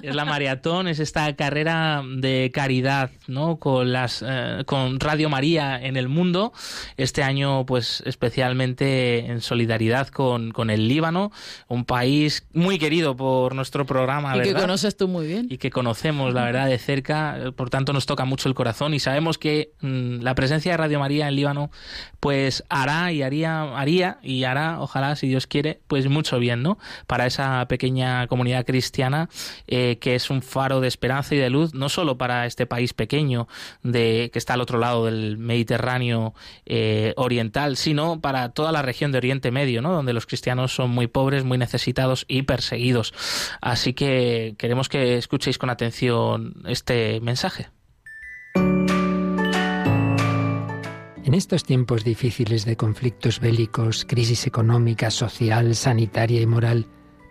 [0.00, 3.56] es la maratón, es esta carrera de caridad, ¿no?
[3.56, 6.52] Con las eh, con Radio María en el mundo.
[6.96, 11.32] Este año, pues especialmente en solidaridad con, con el Líbano,
[11.66, 15.46] un país muy querido por nuestro programa y que conoces tú muy bien.
[15.50, 19.00] Y que conocemos, la verdad, de cerca, por tanto nos toca mucho el corazón y
[19.00, 21.70] sabemos que mm, la presencia de Radio María en Líbano
[22.20, 26.78] pues hará y haría, haría y hará, ojalá, si Dios quiere, pues mucho bien, ¿no?
[27.06, 29.28] Para esa pequeña comunidad cristiana
[29.66, 32.92] eh, que es un faro de esperanza y de luz, no solo para este país
[32.92, 33.48] pequeño
[33.82, 39.12] de que está al otro lado del Mediterráneo eh, oriental, sino para toda la región
[39.12, 39.92] de Oriente Medio, ¿no?
[39.92, 43.14] Donde los cristianos son muy pobres, muy necesitados y perseguidos.
[43.60, 44.25] Así que
[44.58, 47.68] queremos que escuchéis con atención este mensaje.
[51.26, 56.86] En estos tiempos difíciles de conflictos bélicos, crisis económica, social, sanitaria y moral,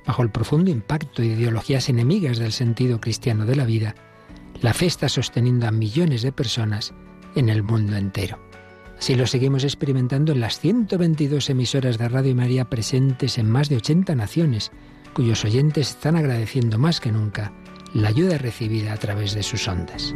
[0.05, 3.95] bajo el profundo impacto de ideologías enemigas del sentido cristiano de la vida,
[4.61, 6.93] la fe está sosteniendo a millones de personas
[7.35, 8.37] en el mundo entero.
[8.97, 13.77] Así lo seguimos experimentando en las 122 emisoras de Radio María presentes en más de
[13.77, 14.71] 80 naciones,
[15.15, 17.53] cuyos oyentes están agradeciendo más que nunca
[17.93, 20.13] la ayuda recibida a través de sus ondas.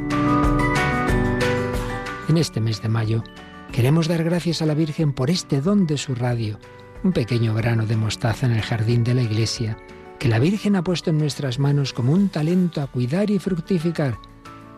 [2.27, 3.23] En este mes de mayo
[3.71, 6.59] queremos dar gracias a la Virgen por este don de su radio,
[7.01, 9.77] un pequeño grano de mostaza en el jardín de la iglesia,
[10.19, 14.19] que la Virgen ha puesto en nuestras manos como un talento a cuidar y fructificar,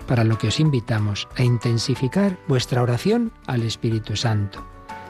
[0.08, 4.64] para lo que os invitamos a intensificar vuestra oración al Espíritu Santo,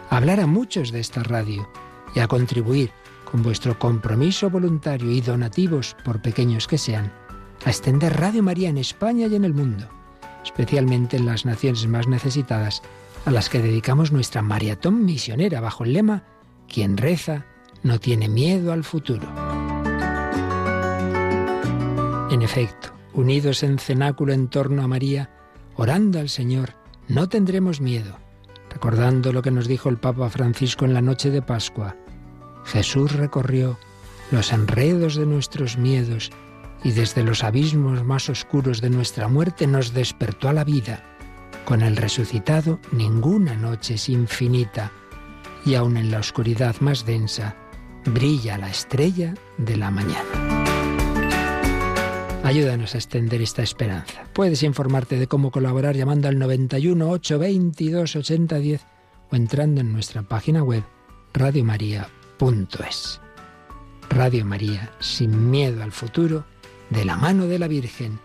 [0.09, 1.69] a hablar a muchos de esta radio
[2.15, 2.91] y a contribuir
[3.31, 7.13] con vuestro compromiso voluntario y donativos, por pequeños que sean,
[7.63, 9.87] a extender Radio María en España y en el mundo,
[10.43, 12.81] especialmente en las naciones más necesitadas,
[13.25, 16.23] a las que dedicamos nuestra maratón misionera bajo el lema
[16.67, 17.45] Quien reza
[17.83, 19.27] no tiene miedo al futuro.
[22.31, 25.29] En efecto, unidos en cenáculo en torno a María,
[25.75, 26.73] orando al Señor,
[27.07, 28.17] no tendremos miedo,
[28.69, 31.95] recordando lo que nos dijo el Papa Francisco en la noche de Pascua.
[32.65, 33.77] Jesús recorrió
[34.31, 36.31] los enredos de nuestros miedos
[36.83, 41.03] y desde los abismos más oscuros de nuestra muerte nos despertó a la vida.
[41.65, 44.91] Con el resucitado ninguna noche es infinita
[45.65, 47.55] y aun en la oscuridad más densa
[48.05, 50.61] brilla la estrella de la mañana.
[52.43, 54.23] Ayúdanos a extender esta esperanza.
[54.33, 58.81] Puedes informarte de cómo colaborar llamando al 91 822 8010
[59.29, 60.83] o entrando en nuestra página web
[61.33, 62.20] radiomaria.com
[62.89, 63.21] es.
[64.09, 66.43] Radio María, sin miedo al futuro,
[66.89, 68.19] de la mano de la Virgen,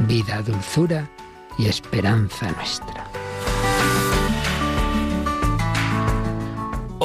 [0.00, 1.08] vida, dulzura
[1.56, 3.09] y esperanza nuestra.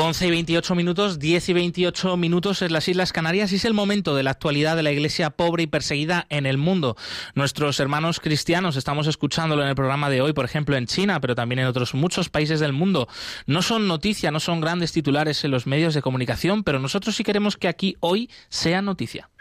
[0.06, 3.74] 11 y 28 minutos, 10 y 28 minutos en las Islas Canarias y es el
[3.74, 6.96] momento de la actualidad de la iglesia pobre y perseguida en el mundo.
[7.34, 11.34] Nuestros hermanos cristianos, estamos escuchándolo en el programa de hoy, por ejemplo en China, pero
[11.34, 13.08] también en otros muchos países del mundo.
[13.48, 17.24] No son noticia, no son grandes titulares en los medios de comunicación, pero nosotros sí
[17.24, 19.32] queremos que aquí hoy sea noticia.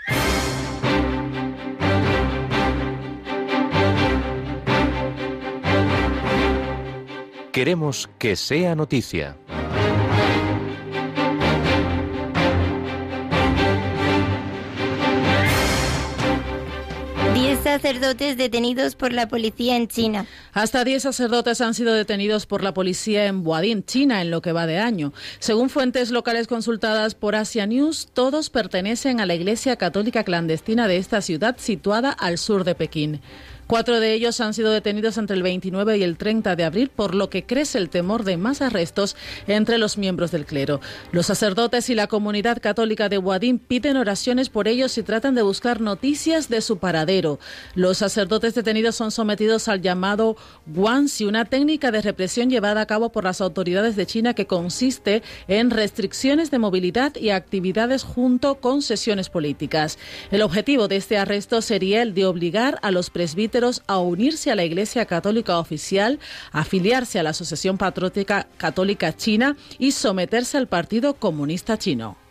[7.52, 9.36] Queremos que sea noticia.
[17.64, 20.26] Sacerdotes detenidos por la policía en China.
[20.52, 24.52] Hasta 10 sacerdotes han sido detenidos por la policía en Buadín, China, en lo que
[24.52, 25.14] va de año.
[25.38, 30.98] Según fuentes locales consultadas por Asia News, todos pertenecen a la Iglesia Católica clandestina de
[30.98, 33.22] esta ciudad situada al sur de Pekín.
[33.66, 37.14] Cuatro de ellos han sido detenidos entre el 29 y el 30 de abril, por
[37.14, 40.82] lo que crece el temor de más arrestos entre los miembros del clero.
[41.12, 45.40] Los sacerdotes y la comunidad católica de Guadín piden oraciones por ellos y tratan de
[45.40, 47.38] buscar noticias de su paradero.
[47.74, 53.12] Los sacerdotes detenidos son sometidos al llamado Guanxi, una técnica de represión llevada a cabo
[53.12, 58.82] por las autoridades de China que consiste en restricciones de movilidad y actividades junto con
[58.82, 59.98] sesiones políticas.
[60.30, 63.53] El objetivo de este arresto sería el de obligar a los presbíteros
[63.86, 66.18] a unirse a la Iglesia Católica Oficial,
[66.50, 72.23] afiliarse a la Asociación Patriótica Católica China y someterse al Partido Comunista Chino.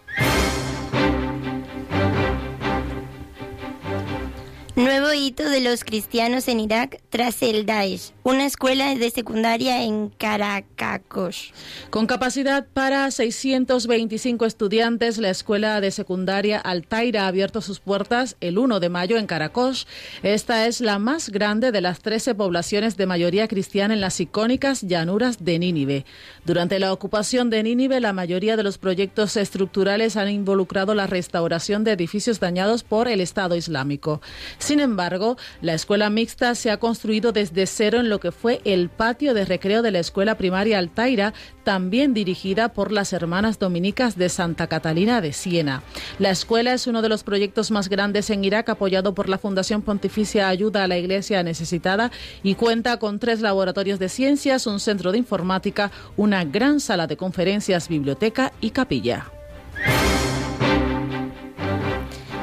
[4.76, 8.12] Nuevo hito de los cristianos en Irak tras el Daesh.
[8.24, 11.52] Una escuela de secundaria en Caracas.
[11.92, 18.58] Con capacidad para 625 estudiantes, la escuela de secundaria Altaira ha abierto sus puertas el
[18.58, 19.86] 1 de mayo en Caracas.
[20.24, 24.82] Esta es la más grande de las 13 poblaciones de mayoría cristiana en las icónicas
[24.82, 26.06] llanuras de Nínive.
[26.46, 31.84] Durante la ocupación de Nínive, la mayoría de los proyectos estructurales han involucrado la restauración
[31.84, 34.20] de edificios dañados por el Estado Islámico.
[34.64, 38.88] Sin embargo, la escuela mixta se ha construido desde cero en lo que fue el
[38.88, 41.34] patio de recreo de la escuela primaria Altaira,
[41.66, 45.84] también dirigida por las hermanas dominicas de Santa Catalina de Siena.
[46.18, 49.82] La escuela es uno de los proyectos más grandes en Irak, apoyado por la Fundación
[49.82, 52.10] Pontificia Ayuda a la Iglesia Necesitada
[52.42, 57.18] y cuenta con tres laboratorios de ciencias, un centro de informática, una gran sala de
[57.18, 59.26] conferencias, biblioteca y capilla.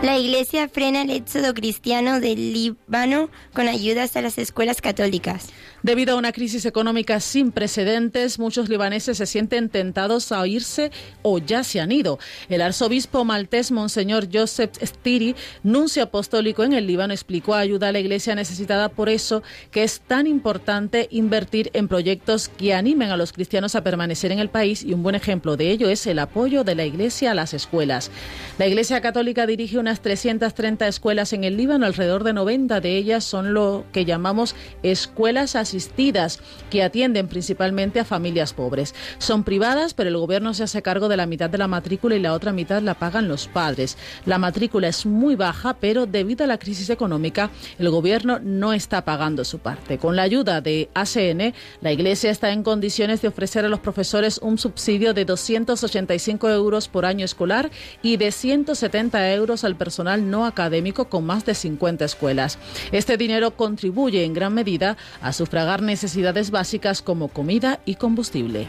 [0.03, 5.51] La Iglesia frena el éxodo cristiano del Líbano con ayudas a las escuelas católicas.
[5.83, 10.91] Debido a una crisis económica sin precedentes, muchos libaneses se sienten tentados a irse
[11.23, 12.19] o ya se han ido.
[12.51, 17.99] El arzobispo maltés Monseñor Joseph Stiri, nuncio apostólico en el Líbano, explicó ayuda a la
[17.99, 23.33] iglesia necesitada por eso que es tan importante invertir en proyectos que animen a los
[23.33, 26.63] cristianos a permanecer en el país y un buen ejemplo de ello es el apoyo
[26.63, 28.11] de la iglesia a las escuelas.
[28.59, 33.25] La iglesia católica dirige unas 330 escuelas en el Líbano, alrededor de 90 de ellas
[33.25, 38.95] son lo que llamamos escuelas asistidas que atienden principalmente a familias pobres.
[39.19, 42.21] Son privadas, pero el gobierno se hace cargo de la mitad de la matrícula y
[42.21, 43.97] la otra mitad la pagan los padres.
[44.27, 49.05] La matrícula es muy baja, pero debido a la crisis económica, el gobierno no está
[49.05, 49.99] pagando su parte.
[49.99, 54.39] Con la ayuda de ACN, la Iglesia está en condiciones de ofrecer a los profesores
[54.43, 57.71] un subsidio de 285 euros por año escolar
[58.03, 62.59] y de 170 euros al personal no académico con más de 50 escuelas.
[62.93, 68.69] Este dinero contribuye en gran medida a sufragar necesidades básicas como comida y combustible.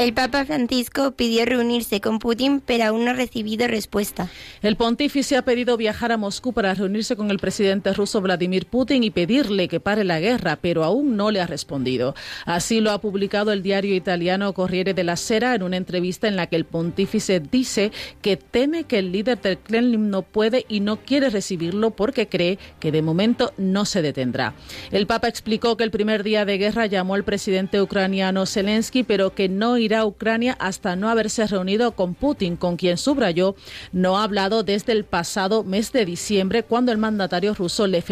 [0.00, 4.30] El Papa Francisco pidió reunirse con Putin, pero aún no ha recibido respuesta.
[4.62, 9.04] El pontífice ha pedido viajar a Moscú para reunirse con el presidente ruso Vladimir Putin
[9.04, 12.14] y pedirle que pare la guerra, pero aún no le ha respondido.
[12.46, 16.46] Así lo ha publicado el diario italiano Corriere della Sera en una entrevista en la
[16.46, 20.96] que el pontífice dice que teme que el líder del Kremlin no puede y no
[20.96, 24.54] quiere recibirlo porque cree que de momento no se detendrá.
[24.92, 29.34] El Papa explicó que el primer día de guerra llamó al presidente ucraniano Zelensky, pero
[29.34, 33.54] que no irá a Ucrania hasta no haberse reunido con Putin, con quien subrayó
[33.92, 38.02] no ha hablado desde el pasado mes de diciembre, cuando el mandatario ruso le,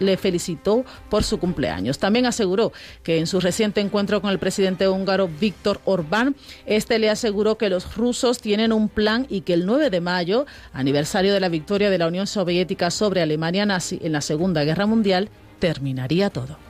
[0.00, 1.98] le felicitó por su cumpleaños.
[1.98, 6.36] También aseguró que en su reciente encuentro con el presidente húngaro Víctor Orbán,
[6.66, 10.46] este le aseguró que los rusos tienen un plan y que el 9 de mayo,
[10.72, 14.86] aniversario de la victoria de la Unión Soviética sobre Alemania nazi en la Segunda Guerra
[14.86, 16.67] Mundial, terminaría todo.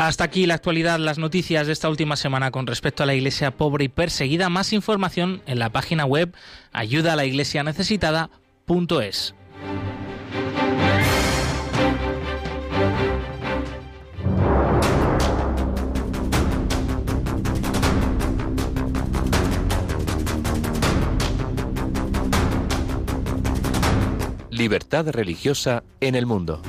[0.00, 3.50] Hasta aquí la actualidad, las noticias de esta última semana con respecto a la iglesia
[3.50, 4.48] pobre y perseguida.
[4.48, 6.34] Más información en la página web
[6.72, 9.34] ayuda a la iglesia necesitada.es.
[24.48, 26.62] Libertad religiosa en el mundo.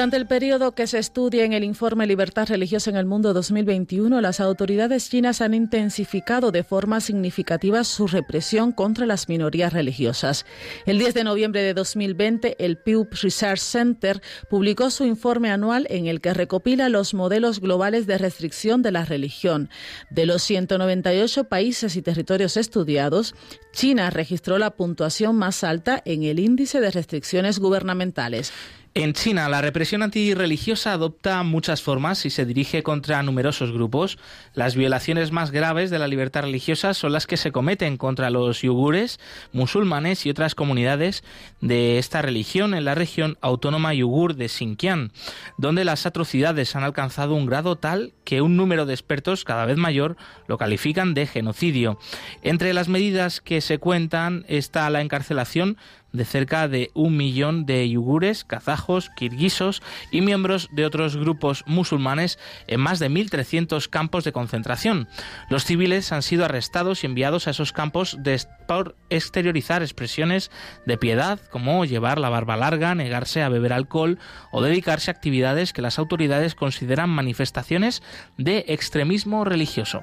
[0.00, 4.22] Durante el periodo que se estudia en el informe Libertad Religiosa en el Mundo 2021,
[4.22, 10.46] las autoridades chinas han intensificado de forma significativa su represión contra las minorías religiosas.
[10.86, 16.06] El 10 de noviembre de 2020, el Pew Research Center publicó su informe anual en
[16.06, 19.68] el que recopila los modelos globales de restricción de la religión.
[20.08, 23.34] De los 198 países y territorios estudiados,
[23.74, 28.50] China registró la puntuación más alta en el índice de restricciones gubernamentales.
[28.92, 34.18] En China, la represión antirreligiosa adopta muchas formas y se dirige contra numerosos grupos.
[34.52, 38.62] Las violaciones más graves de la libertad religiosa son las que se cometen contra los
[38.62, 39.20] yugures,
[39.52, 41.22] musulmanes y otras comunidades
[41.60, 45.12] de esta religión en la región autónoma yugur de Xinjiang,
[45.56, 49.76] donde las atrocidades han alcanzado un grado tal que un número de expertos cada vez
[49.76, 50.16] mayor
[50.48, 51.96] lo califican de genocidio.
[52.42, 55.76] Entre las medidas que se cuentan está la encarcelación
[56.12, 62.38] de cerca de un millón de yugures, kazajos, kirguisos y miembros de otros grupos musulmanes
[62.66, 65.08] en más de 1.300 campos de concentración.
[65.48, 68.18] Los civiles han sido arrestados y enviados a esos campos
[68.66, 70.50] por exteriorizar expresiones
[70.86, 74.18] de piedad como llevar la barba larga, negarse a beber alcohol
[74.52, 78.02] o dedicarse a actividades que las autoridades consideran manifestaciones
[78.36, 80.02] de extremismo religioso.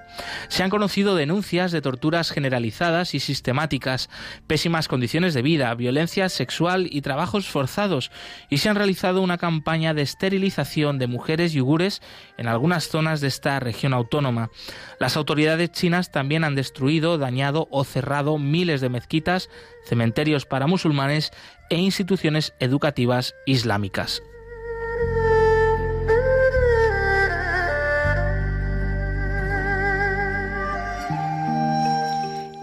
[0.50, 4.10] Se han conocido denuncias de torturas generalizadas y sistemáticas,
[4.48, 8.12] pésimas condiciones de vida, violencia violencia sexual y trabajos forzados
[8.52, 12.04] y se han realizado una campaña de esterilización de mujeres yugures
[12.38, 14.52] en algunas zonas de esta región autónoma.
[15.00, 19.50] Las autoridades chinas también han destruido, dañado o cerrado miles de mezquitas,
[19.88, 21.32] cementerios para musulmanes
[21.72, 24.22] e instituciones educativas islámicas.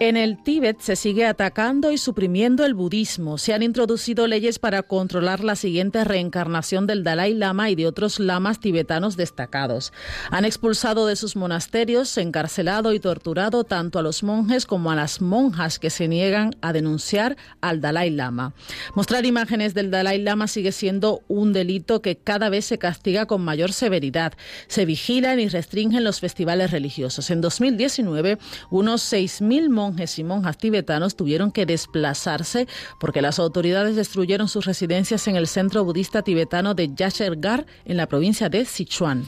[0.06, 3.38] En el Tíbet se sigue atacando y suprimiendo el budismo.
[3.38, 8.20] Se han introducido leyes para controlar la siguiente reencarnación del Dalai Lama y de otros
[8.20, 9.94] lamas tibetanos destacados.
[10.30, 15.22] Han expulsado de sus monasterios, encarcelado y torturado tanto a los monjes como a las
[15.22, 18.52] monjas que se niegan a denunciar al Dalai Lama.
[18.94, 23.40] Mostrar imágenes del Dalai Lama sigue siendo un delito que cada vez se castiga con
[23.40, 24.34] mayor severidad.
[24.66, 27.30] Se vigilan y restringen los festivales religiosos.
[27.30, 28.36] En 2019,
[28.68, 32.66] unos 6.000 monjes y monjas tibetanos tuvieron que desplazarse
[32.98, 38.06] porque las autoridades destruyeron sus residencias en el centro budista tibetano de Yashergar, en la
[38.06, 39.24] provincia de Sichuan.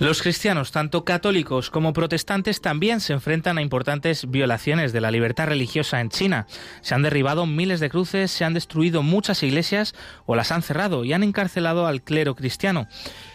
[0.00, 5.48] Los cristianos, tanto católicos como protestantes, también se enfrentan a importantes violaciones de la libertad
[5.48, 6.46] religiosa en China.
[6.80, 9.94] Se han derribado miles de cruces, se han destruido muchas iglesias
[10.24, 12.88] o las han cerrado y han encarcelado al clero cristiano.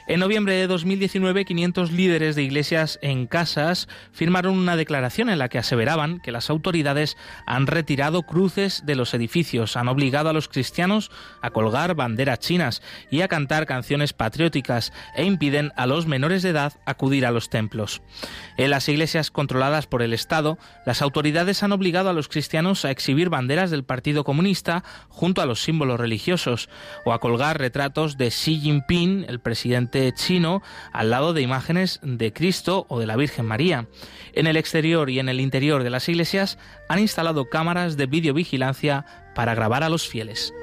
[0.07, 5.49] En noviembre de 2019, 500 líderes de iglesias en casas firmaron una declaración en la
[5.49, 7.15] que aseveraban que las autoridades
[7.47, 11.09] han retirado cruces de los edificios, han obligado a los cristianos
[11.41, 16.54] a colgar banderas chinas y a cantar canciones patrióticas e impiden a los menores de
[16.85, 18.01] acudir a los templos.
[18.57, 22.91] En las iglesias controladas por el Estado, las autoridades han obligado a los cristianos a
[22.91, 26.69] exhibir banderas del Partido Comunista junto a los símbolos religiosos
[27.03, 32.33] o a colgar retratos de Xi Jinping, el presidente chino al lado de imágenes de
[32.33, 33.87] Cristo o de la Virgen María.
[34.33, 36.57] En el exterior y en el interior de las iglesias
[36.89, 40.53] han instalado cámaras de videovigilancia para grabar a los fieles.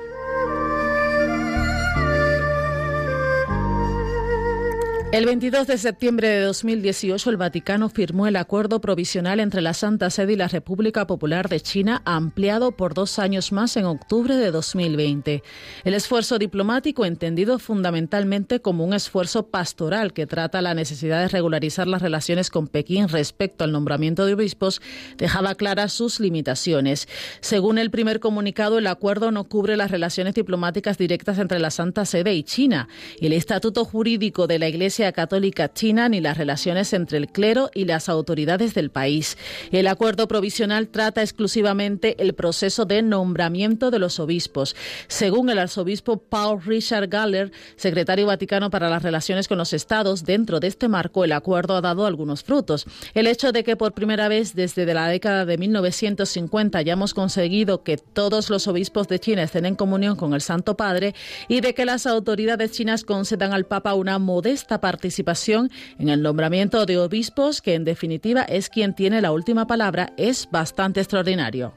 [5.12, 10.08] El 22 de septiembre de 2018 el Vaticano firmó el acuerdo provisional entre la Santa
[10.08, 14.50] Sede y la República Popular de China ampliado por dos años más en octubre de
[14.50, 15.42] 2020.
[15.84, 21.86] El esfuerzo diplomático entendido fundamentalmente como un esfuerzo pastoral que trata la necesidad de regularizar
[21.86, 24.80] las relaciones con Pekín respecto al nombramiento de obispos
[25.18, 27.06] dejaba claras sus limitaciones.
[27.42, 32.06] Según el primer comunicado, el acuerdo no cubre las relaciones diplomáticas directas entre la Santa
[32.06, 32.88] Sede y China
[33.20, 37.70] y el estatuto jurídico de la Iglesia Católica China ni las relaciones entre el clero
[37.74, 39.36] y las autoridades del país.
[39.72, 44.76] El acuerdo provisional trata exclusivamente el proceso de nombramiento de los obispos.
[45.08, 50.60] Según el arzobispo Paul Richard Galler, secretario vaticano para las relaciones con los estados, dentro
[50.60, 52.86] de este marco el acuerdo ha dado algunos frutos.
[53.14, 57.96] El hecho de que por primera vez desde la década de 1950 hayamos conseguido que
[57.96, 61.14] todos los obispos de China estén en comunión con el Santo Padre
[61.48, 66.84] y de que las autoridades chinas concedan al Papa una modesta participación en el nombramiento
[66.84, 71.72] de obispos, que en definitiva es quien tiene la última palabra, es bastante extraordinario.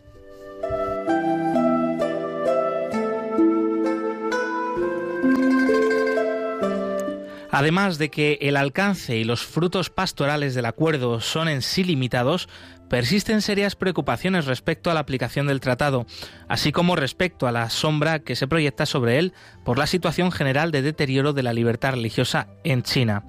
[7.58, 12.50] Además de que el alcance y los frutos pastorales del acuerdo son en sí limitados,
[12.90, 16.06] persisten serias preocupaciones respecto a la aplicación del tratado,
[16.48, 19.34] así como respecto a la sombra que se proyecta sobre él
[19.64, 23.24] por la situación general de deterioro de la libertad religiosa en China.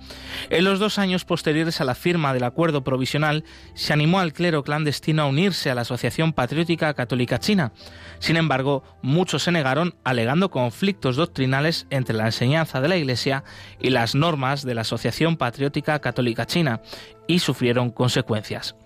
[0.50, 3.44] En los dos años posteriores a la firma del acuerdo provisional,
[3.74, 7.72] se animó al clero clandestino a unirse a la Asociación Patriótica Católica China.
[8.18, 13.44] Sin embargo, muchos se negaron alegando conflictos doctrinales entre la enseñanza de la Iglesia
[13.80, 16.80] y las normas de la Asociación Patriótica Católica China,
[17.26, 18.76] y sufrieron consecuencias.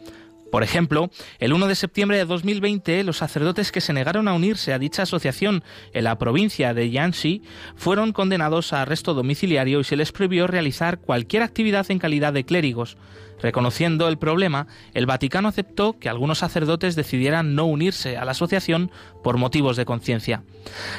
[0.50, 4.72] Por ejemplo, el 1 de septiembre de 2020, los sacerdotes que se negaron a unirse
[4.72, 7.42] a dicha asociación en la provincia de Yanxi
[7.76, 12.44] fueron condenados a arresto domiciliario y se les prohibió realizar cualquier actividad en calidad de
[12.44, 12.96] clérigos.
[13.42, 18.90] Reconociendo el problema, el Vaticano aceptó que algunos sacerdotes decidieran no unirse a la asociación
[19.22, 20.42] por motivos de conciencia.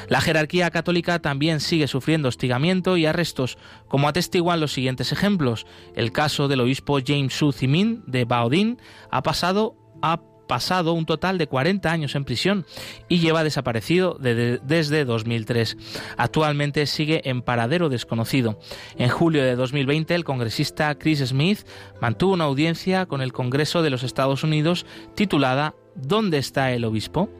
[0.08, 5.66] La jerarquía católica también sigue sufriendo hostigamiento y arrestos, como atestiguan los siguientes ejemplos.
[5.94, 8.78] El caso del obispo James Su Zimin de Baodin
[9.10, 10.20] ha pasado a
[10.52, 12.66] pasado un total de 40 años en prisión
[13.08, 15.78] y lleva desaparecido desde 2003.
[16.18, 18.60] Actualmente sigue en paradero desconocido.
[18.98, 21.60] En julio de 2020, el congresista Chris Smith
[22.02, 24.84] mantuvo una audiencia con el Congreso de los Estados Unidos
[25.14, 27.30] titulada ¿Dónde está el obispo?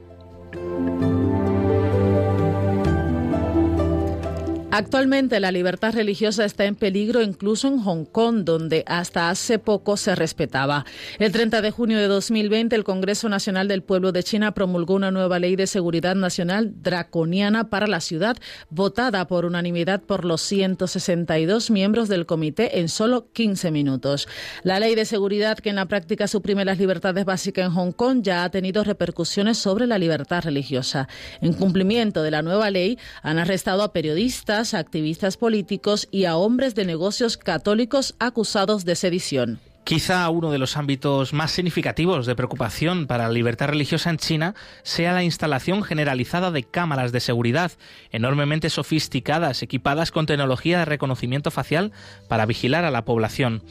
[4.75, 9.99] Actualmente la libertad religiosa está en peligro incluso en Hong Kong, donde hasta hace poco
[9.99, 10.87] se respetaba.
[11.19, 15.11] El 30 de junio de 2020, el Congreso Nacional del Pueblo de China promulgó una
[15.11, 18.39] nueva ley de seguridad nacional draconiana para la ciudad,
[18.71, 24.27] votada por unanimidad por los 162 miembros del comité en solo 15 minutos.
[24.63, 28.23] La ley de seguridad que en la práctica suprime las libertades básicas en Hong Kong
[28.23, 31.09] ya ha tenido repercusiones sobre la libertad religiosa.
[31.43, 36.75] En cumplimiento de la nueva ley, han arrestado a periodistas, activistas políticos y a hombres
[36.75, 39.72] de negocios católicos acusados de sedición.
[39.85, 44.55] Quizá uno de los ámbitos más significativos de preocupación para la libertad religiosa en China
[44.85, 47.73] sea la instalación generalizada de cámaras de seguridad
[48.11, 51.91] enormemente sofisticadas, equipadas con tecnología de reconocimiento facial
[52.29, 53.65] para vigilar a la población.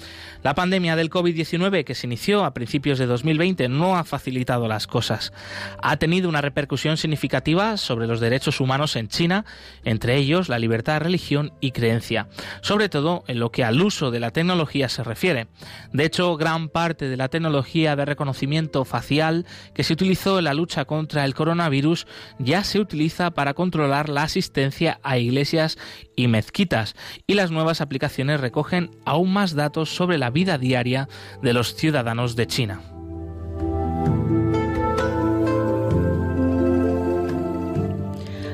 [0.44, 4.88] La pandemia del COVID-19 que se inició a principios de 2020 no ha facilitado las
[4.88, 5.32] cosas.
[5.82, 9.46] Ha tenido una repercusión significativa sobre los derechos humanos en China,
[9.86, 12.28] entre ellos la libertad de religión y creencia,
[12.62, 15.48] sobre todo en lo que al uso de la tecnología se refiere.
[15.94, 20.54] De hecho, gran parte de la tecnología de reconocimiento facial que se utilizó en la
[20.54, 22.08] lucha contra el coronavirus
[22.40, 25.78] ya se utiliza para controlar la asistencia a iglesias
[26.16, 26.96] y mezquitas,
[27.28, 31.08] y las nuevas aplicaciones recogen aún más datos sobre la vida diaria
[31.42, 32.82] de los ciudadanos de China.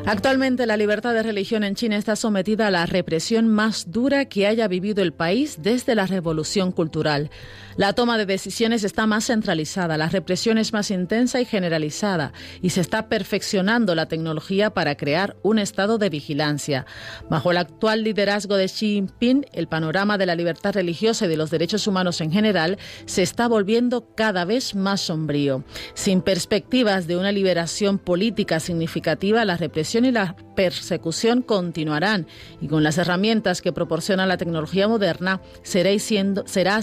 [0.08, 4.48] Actualmente la libertad de religión en China está sometida a la represión más dura que
[4.48, 7.30] haya vivido el país desde la revolución cultural.
[7.76, 12.32] La toma de decisiones está más centralizada, la represión es más intensa y generalizada,
[12.62, 16.86] y se está perfeccionando la tecnología para crear un estado de vigilancia.
[17.30, 21.38] Bajo el actual liderazgo de Xi Jinping, el panorama de la libertad religiosa y de
[21.38, 25.66] los derechos humanos en general se está volviendo cada vez más sombrío.
[25.94, 32.28] Sin perspectivas de una liberación política significativa, la represión y la persecución continuarán
[32.62, 36.82] y con las herramientas que proporciona la tecnología moderna será, siendo, será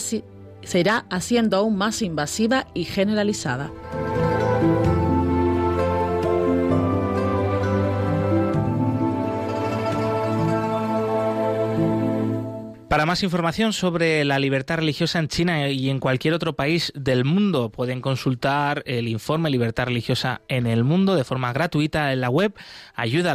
[0.62, 3.70] será haciendo aún más invasiva y generalizada.
[12.94, 17.24] Para más información sobre la libertad religiosa en China y en cualquier otro país del
[17.24, 22.30] mundo, pueden consultar el informe Libertad Religiosa en el Mundo de forma gratuita en la
[22.30, 22.54] web
[22.94, 23.34] ayuda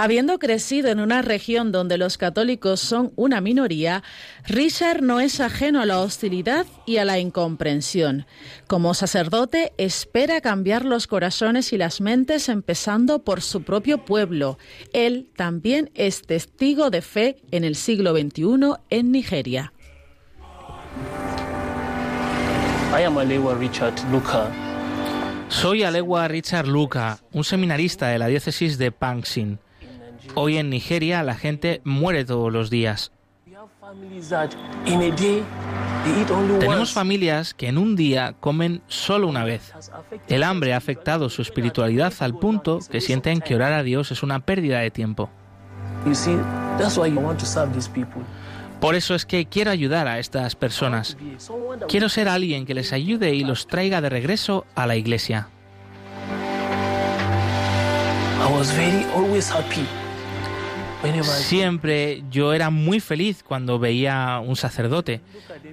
[0.00, 4.04] Habiendo crecido en una región donde los católicos son una minoría,
[4.46, 8.24] Richard no es ajeno a la hostilidad y a la incomprensión.
[8.68, 14.56] Como sacerdote, espera cambiar los corazones y las mentes empezando por su propio pueblo.
[14.92, 19.72] Él también es testigo de fe en el siglo XXI en Nigeria.
[25.48, 29.58] Soy Alewa Richard Luca, un seminarista de la diócesis de Pangxin.
[30.34, 33.12] Hoy en Nigeria la gente muere todos los días.
[36.60, 39.72] Tenemos familias que en un día comen solo una vez.
[40.28, 44.22] El hambre ha afectado su espiritualidad al punto que sienten que orar a Dios es
[44.22, 45.30] una pérdida de tiempo.
[48.80, 51.16] Por eso es que quiero ayudar a estas personas.
[51.88, 55.48] Quiero ser alguien que les ayude y los traiga de regreso a la iglesia.
[61.22, 65.20] Siempre yo era muy feliz cuando veía un sacerdote.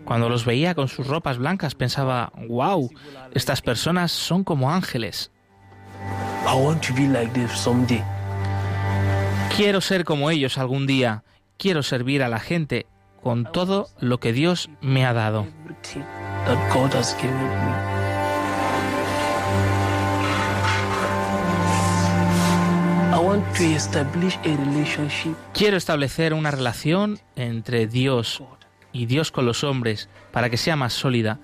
[0.03, 2.91] Cuando los veía con sus ropas blancas pensaba, wow,
[3.33, 5.31] estas personas son como ángeles.
[9.55, 11.23] Quiero ser como ellos algún día.
[11.57, 12.85] Quiero servir a la gente
[13.23, 15.47] con todo lo que Dios me ha dado.
[25.53, 28.43] Quiero establecer una relación entre Dios
[28.91, 31.39] y Dios con los hombres para que sea más sólida.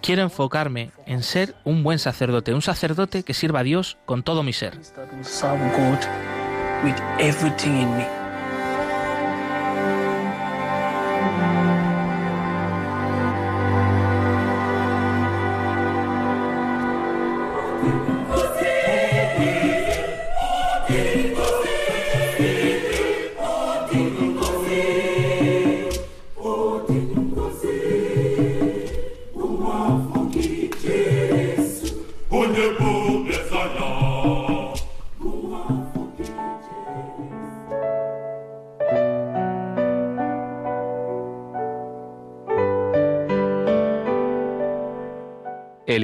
[0.00, 4.42] Quiero enfocarme en ser un buen sacerdote, un sacerdote que sirva a Dios con todo
[4.42, 4.78] mi ser.
[7.18, 7.32] El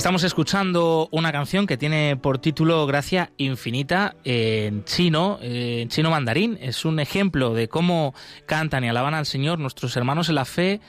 [0.00, 6.56] Estamos escuchando una canción que tiene por título Gracia Infinita en chino, en chino mandarín.
[6.62, 8.14] Es un ejemplo de cómo
[8.46, 10.80] cantan y alaban al Señor nuestros hermanos en la fe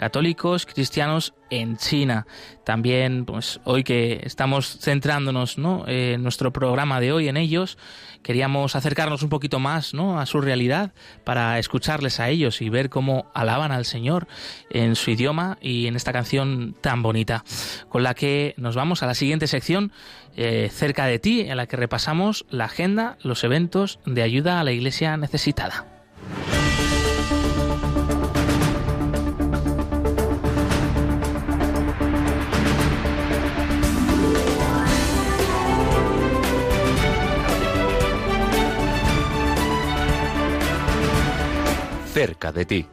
[0.00, 2.26] católicos, cristianos en China.
[2.64, 5.86] También, pues hoy que estamos centrándonos ¿no?
[5.86, 7.76] en nuestro programa de hoy en ellos,
[8.22, 10.18] queríamos acercarnos un poquito más ¿no?
[10.18, 14.26] a su realidad para escucharles a ellos y ver cómo alaban al Señor
[14.70, 17.44] en su idioma y en esta canción tan bonita,
[17.90, 19.92] con la que nos vamos a la siguiente sección
[20.34, 24.64] eh, cerca de ti, en la que repasamos la agenda, los eventos de ayuda a
[24.64, 25.89] la iglesia necesitada.
[42.12, 42.86] Cerca de ti.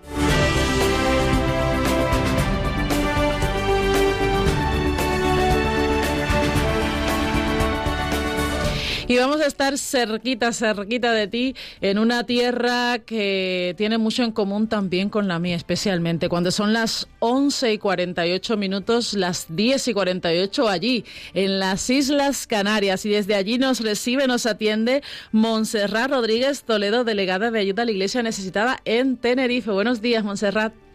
[9.10, 14.34] Y vamos a estar cerquita, cerquita de ti, en una tierra que tiene mucho en
[14.34, 19.88] común también con la mía, especialmente cuando son las 11 y 48 minutos, las 10
[19.88, 23.06] y 48 allí, en las Islas Canarias.
[23.06, 25.02] Y desde allí nos recibe, nos atiende
[25.32, 29.72] Montserrat Rodríguez Toledo, delegada de ayuda a la Iglesia necesitada en Tenerife.
[29.72, 30.87] Buenos días, Montserrat.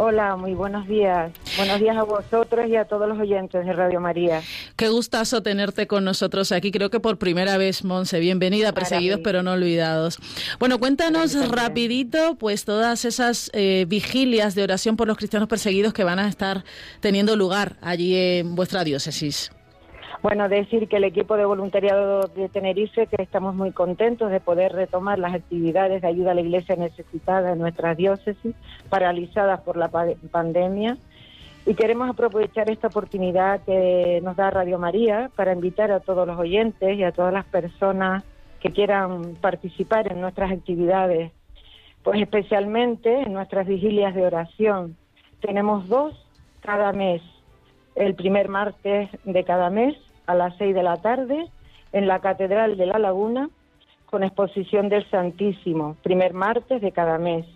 [0.00, 1.32] Hola, muy buenos días.
[1.56, 4.42] Buenos días a vosotros y a todos los oyentes de Radio María.
[4.76, 6.70] Qué gustazo tenerte con nosotros aquí.
[6.70, 8.20] Creo que por primera vez, Monse.
[8.20, 10.20] Bienvenida, perseguidos pero no olvidados.
[10.60, 16.04] Bueno, cuéntanos rapidito, pues todas esas eh, vigilias de oración por los cristianos perseguidos que
[16.04, 16.64] van a estar
[17.00, 19.50] teniendo lugar allí en vuestra diócesis.
[20.20, 24.72] Bueno, decir que el equipo de voluntariado de Tenerife, que estamos muy contentos de poder
[24.72, 28.56] retomar las actividades de ayuda a la iglesia necesitada en nuestras diócesis,
[28.88, 30.96] paralizadas por la pandemia.
[31.66, 36.36] Y queremos aprovechar esta oportunidad que nos da Radio María para invitar a todos los
[36.36, 38.24] oyentes y a todas las personas
[38.58, 41.30] que quieran participar en nuestras actividades,
[42.02, 44.96] pues especialmente en nuestras vigilias de oración.
[45.40, 46.26] Tenemos dos
[46.60, 47.22] cada mes,
[47.94, 49.94] el primer martes de cada mes
[50.28, 51.48] a las seis de la tarde
[51.92, 53.48] en la Catedral de la Laguna
[54.06, 57.46] con exposición del Santísimo, primer martes de cada mes.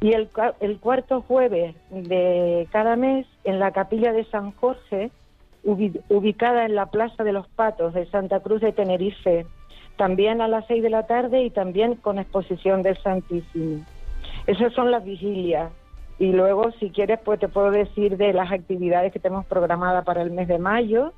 [0.00, 0.28] Y el,
[0.60, 5.10] el cuarto jueves de cada mes en la capilla de San Jorge,
[5.62, 9.46] ubicada en la Plaza de los Patos de Santa Cruz de Tenerife,
[9.96, 13.84] también a las seis de la tarde y también con exposición del Santísimo.
[14.46, 15.70] Esas son las vigilias.
[16.18, 20.22] Y luego, si quieres, pues te puedo decir de las actividades que tenemos programadas para
[20.22, 21.12] el mes de mayo,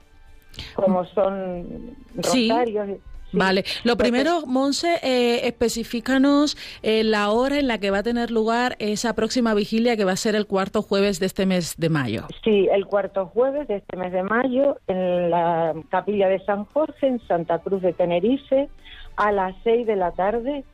[0.75, 2.99] como son rosarios.
[3.33, 8.31] Vale, lo primero, Monse, eh, especifícanos eh, la hora en la que va a tener
[8.31, 11.91] lugar esa próxima vigilia que va a ser el cuarto jueves de este mes de
[11.91, 12.23] mayo.
[12.43, 17.07] Sí, el cuarto jueves de este mes de mayo en la capilla de San Jorge,
[17.07, 18.69] en Santa Cruz de Tenerife,
[19.17, 20.65] a las seis de la tarde.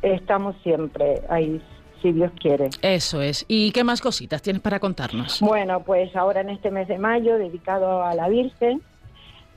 [0.00, 1.60] Estamos siempre ahí,
[2.02, 2.70] si Dios quiere.
[2.82, 3.44] Eso es.
[3.48, 5.40] ¿Y qué más cositas tienes para contarnos?
[5.40, 8.82] Bueno, pues ahora en este mes de mayo, dedicado a la Virgen,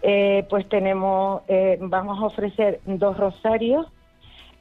[0.01, 3.85] eh, pues tenemos, eh, vamos a ofrecer dos rosarios,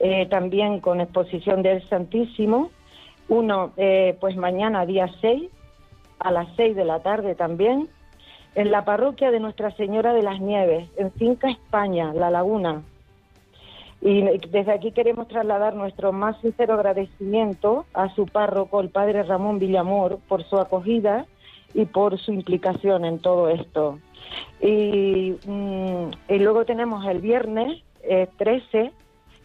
[0.00, 2.70] eh, también con exposición del Santísimo.
[3.28, 3.72] Uno,
[4.20, 5.50] pues mañana, día 6,
[6.18, 7.90] a las 6 de la tarde también,
[8.54, 12.82] en la parroquia de Nuestra Señora de las Nieves, en Finca España, La Laguna.
[14.01, 19.59] Y desde aquí queremos trasladar nuestro más sincero agradecimiento a su párroco, el padre Ramón
[19.59, 21.26] Villamor, por su acogida
[21.74, 23.99] y por su implicación en todo esto.
[24.61, 27.82] Y, mm, y luego tenemos el viernes
[28.36, 28.92] 13, eh,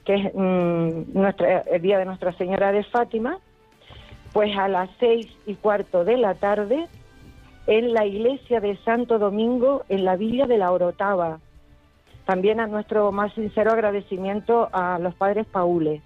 [0.05, 3.39] que es mm, nuestra, el día de Nuestra Señora de Fátima,
[4.33, 6.87] pues a las seis y cuarto de la tarde
[7.67, 11.39] en la iglesia de Santo Domingo en la Villa de la Orotava.
[12.25, 16.01] También a nuestro más sincero agradecimiento a los padres paules.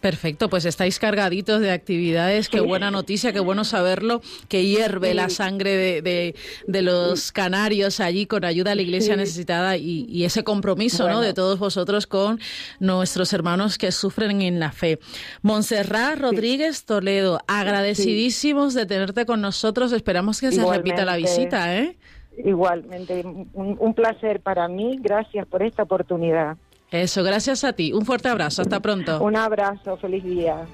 [0.00, 2.48] Perfecto, pues estáis cargaditos de actividades.
[2.48, 6.34] Qué buena noticia, qué bueno saberlo, que hierve la sangre de,
[6.66, 11.20] de, los canarios allí con ayuda a la iglesia necesitada y, ese compromiso ¿no?
[11.20, 12.40] de todos vosotros con
[12.78, 14.98] nuestros hermanos que sufren en la fe.
[15.42, 19.92] Montserrat Rodríguez Toledo, agradecidísimos de tenerte con nosotros.
[19.92, 21.76] Esperamos que se repita la visita.
[21.76, 21.98] ¿eh?
[22.44, 24.98] Igualmente, un placer para mí.
[25.00, 26.56] Gracias por esta oportunidad.
[26.90, 27.92] Eso, gracias a ti.
[27.92, 28.62] Un fuerte abrazo.
[28.62, 29.22] Hasta pronto.
[29.22, 29.96] Un abrazo.
[29.96, 30.66] Feliz día.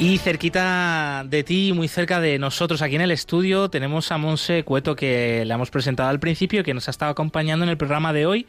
[0.00, 4.64] Y cerquita de ti, muy cerca de nosotros aquí en el estudio, tenemos a Monse
[4.64, 8.14] Cueto que le hemos presentado al principio, que nos ha estado acompañando en el programa
[8.14, 8.46] de hoy,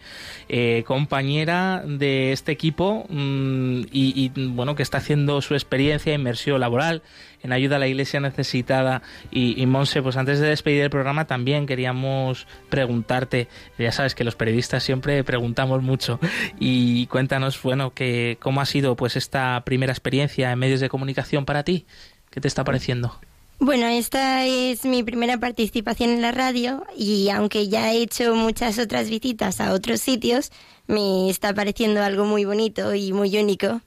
[0.48, 6.62] eh, compañera de este equipo mm, y, y, bueno, que está haciendo su experiencia, inmersión
[6.62, 7.02] laboral
[7.44, 9.02] en ayuda a la iglesia necesitada.
[9.32, 14.36] Y, Monse, pues antes de despedir el programa también queríamos preguntarte, ya sabes que los
[14.36, 16.20] periodistas siempre preguntamos mucho,
[16.60, 21.46] y cuéntanos, bueno, que, cómo ha sido pues esta primera experiencia en medios de comunicación
[21.46, 21.86] para ti.
[22.30, 23.20] ¿Qué te está pareciendo?
[23.64, 28.80] Bueno, esta es mi primera participación en la radio y aunque ya he hecho muchas
[28.80, 30.52] otras visitas a otros sitios,
[30.88, 33.82] me está pareciendo algo muy bonito y muy único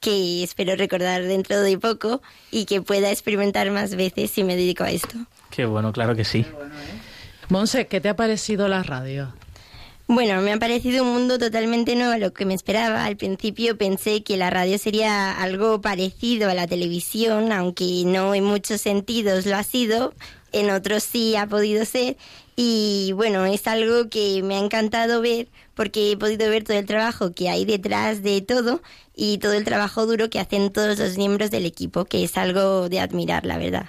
[0.00, 4.84] que espero recordar dentro de poco y que pueda experimentar más veces si me dedico
[4.84, 5.16] a esto.
[5.50, 6.46] Qué bueno, claro que sí.
[7.48, 9.34] Monse, ¿qué te ha parecido la radio?
[10.06, 13.04] Bueno, me ha parecido un mundo totalmente nuevo a lo que me esperaba.
[13.04, 18.42] Al principio pensé que la radio sería algo parecido a la televisión, aunque no en
[18.42, 20.12] muchos sentidos lo ha sido,
[20.50, 22.16] en otros sí ha podido ser.
[22.56, 26.86] Y bueno, es algo que me ha encantado ver porque he podido ver todo el
[26.86, 28.82] trabajo que hay detrás de todo
[29.22, 32.88] y todo el trabajo duro que hacen todos los miembros del equipo, que es algo
[32.88, 33.84] de admirar, la verdad.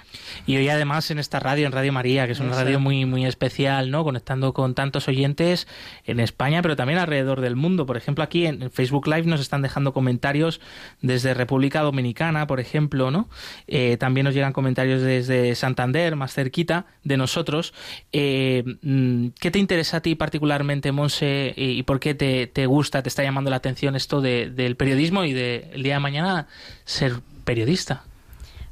[0.46, 3.24] Y hoy además en esta radio, en Radio María, que es una radio muy muy
[3.24, 4.04] especial, ¿no?
[4.04, 5.66] Conectando con tantos oyentes
[6.04, 7.86] en España, pero también alrededor del mundo.
[7.86, 10.60] Por ejemplo, aquí en Facebook Live nos están dejando comentarios
[11.00, 13.30] desde República Dominicana, por ejemplo, ¿no?
[13.68, 17.72] Eh, también nos llegan comentarios desde Santander, más cerquita de nosotros.
[18.12, 23.02] Eh, mm, ¿Qué te interesa a ti particularmente, Monse, y por qué te, te gusta,
[23.02, 25.21] te está llamando la atención esto del periodismo?
[25.24, 26.48] Y de el día de mañana
[26.84, 28.04] ser periodista?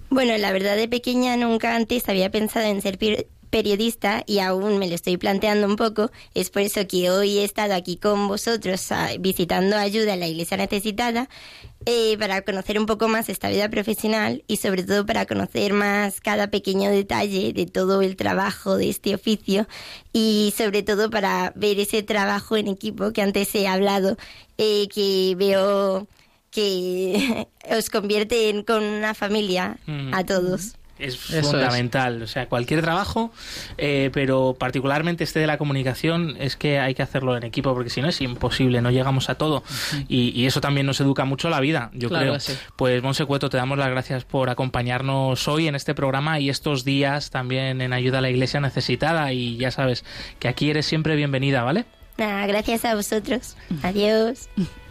[0.09, 2.99] Bueno, la verdad de pequeña nunca antes había pensado en ser
[3.51, 6.11] periodista y aún me lo estoy planteando un poco.
[6.35, 10.29] Es por eso que hoy he estado aquí con vosotros ah, visitando ayuda a la
[10.29, 11.29] iglesia necesitada
[11.87, 16.21] eh, para conocer un poco más esta vida profesional y sobre todo para conocer más
[16.21, 19.67] cada pequeño detalle de todo el trabajo de este oficio
[20.13, 24.17] y sobre todo para ver ese trabajo en equipo que antes he hablado,
[24.59, 26.07] eh, que veo
[26.51, 29.79] que os convierte con una familia
[30.13, 30.75] a todos.
[30.99, 32.23] es fundamental.
[32.23, 33.33] O sea, cualquier trabajo,
[33.79, 37.89] eh, pero particularmente este de la comunicación, es que hay que hacerlo en equipo, porque
[37.89, 39.63] si no es imposible, no llegamos a todo.
[40.09, 42.37] y, eso también nos educa mucho la vida, yo creo.
[42.77, 46.85] Pues, Monse Cueto, te damos las gracias por acompañarnos hoy en este programa y estos
[46.85, 49.33] días también en ayuda a la iglesia necesitada.
[49.33, 50.05] Y ya sabes
[50.39, 51.85] que aquí eres siempre bienvenida, ¿vale?
[52.19, 53.57] gracias a vosotros.
[53.83, 54.51] Adiós.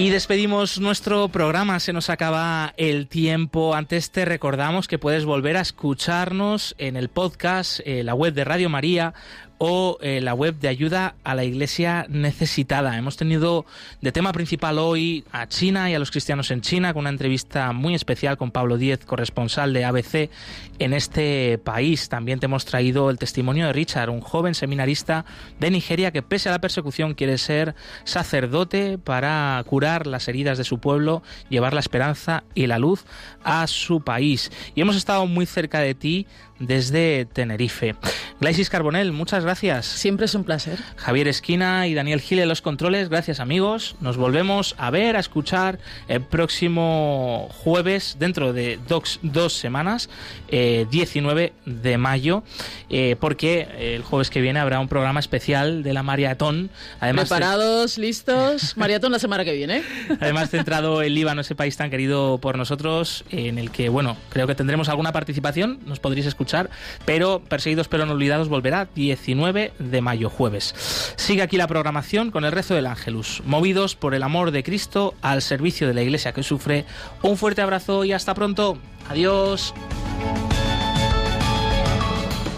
[0.00, 3.74] Y despedimos nuestro programa, se nos acaba el tiempo.
[3.74, 8.44] Antes te recordamos que puedes volver a escucharnos en el podcast, en la web de
[8.44, 9.12] Radio María
[9.58, 12.96] o eh, la web de ayuda a la iglesia necesitada.
[12.96, 13.66] Hemos tenido
[14.00, 17.70] de tema principal hoy a China y a los cristianos en China con una entrevista
[17.74, 20.30] muy especial con Pablo Díez, corresponsal de ABC
[20.80, 22.08] en este país.
[22.08, 25.24] También te hemos traído el testimonio de Richard, un joven seminarista
[25.60, 30.64] de Nigeria que pese a la persecución quiere ser sacerdote para curar las heridas de
[30.64, 33.04] su pueblo, llevar la esperanza y la luz
[33.44, 34.50] a su país.
[34.74, 36.26] Y hemos estado muy cerca de ti
[36.58, 37.94] desde Tenerife.
[38.38, 39.86] Glaisis Carbonel, muchas gracias.
[39.86, 40.78] Siempre es un placer.
[40.96, 43.96] Javier Esquina y Daniel Gil en los controles, gracias amigos.
[44.00, 45.78] Nos volvemos a ver, a escuchar
[46.08, 50.10] el próximo jueves, dentro de dos, dos semanas,
[50.48, 52.42] 19 eh, de mayo,
[52.88, 56.70] eh, porque el jueves que viene habrá un programa especial de la maratón.
[57.00, 59.82] Además, Preparados, listos, maratón la semana que viene.
[60.20, 64.46] Además, centrado en Líbano, ese país tan querido por nosotros, en el que, bueno, creo
[64.46, 66.70] que tendremos alguna participación, nos podréis escuchar
[67.04, 70.74] pero Perseguidos pero no olvidados volverá 19 de mayo, jueves.
[71.16, 75.14] Sigue aquí la programación con el rezo del Ángelus, movidos por el amor de Cristo
[75.22, 76.84] al servicio de la Iglesia que sufre.
[77.22, 78.78] Un fuerte abrazo y hasta pronto.
[79.08, 79.74] Adiós.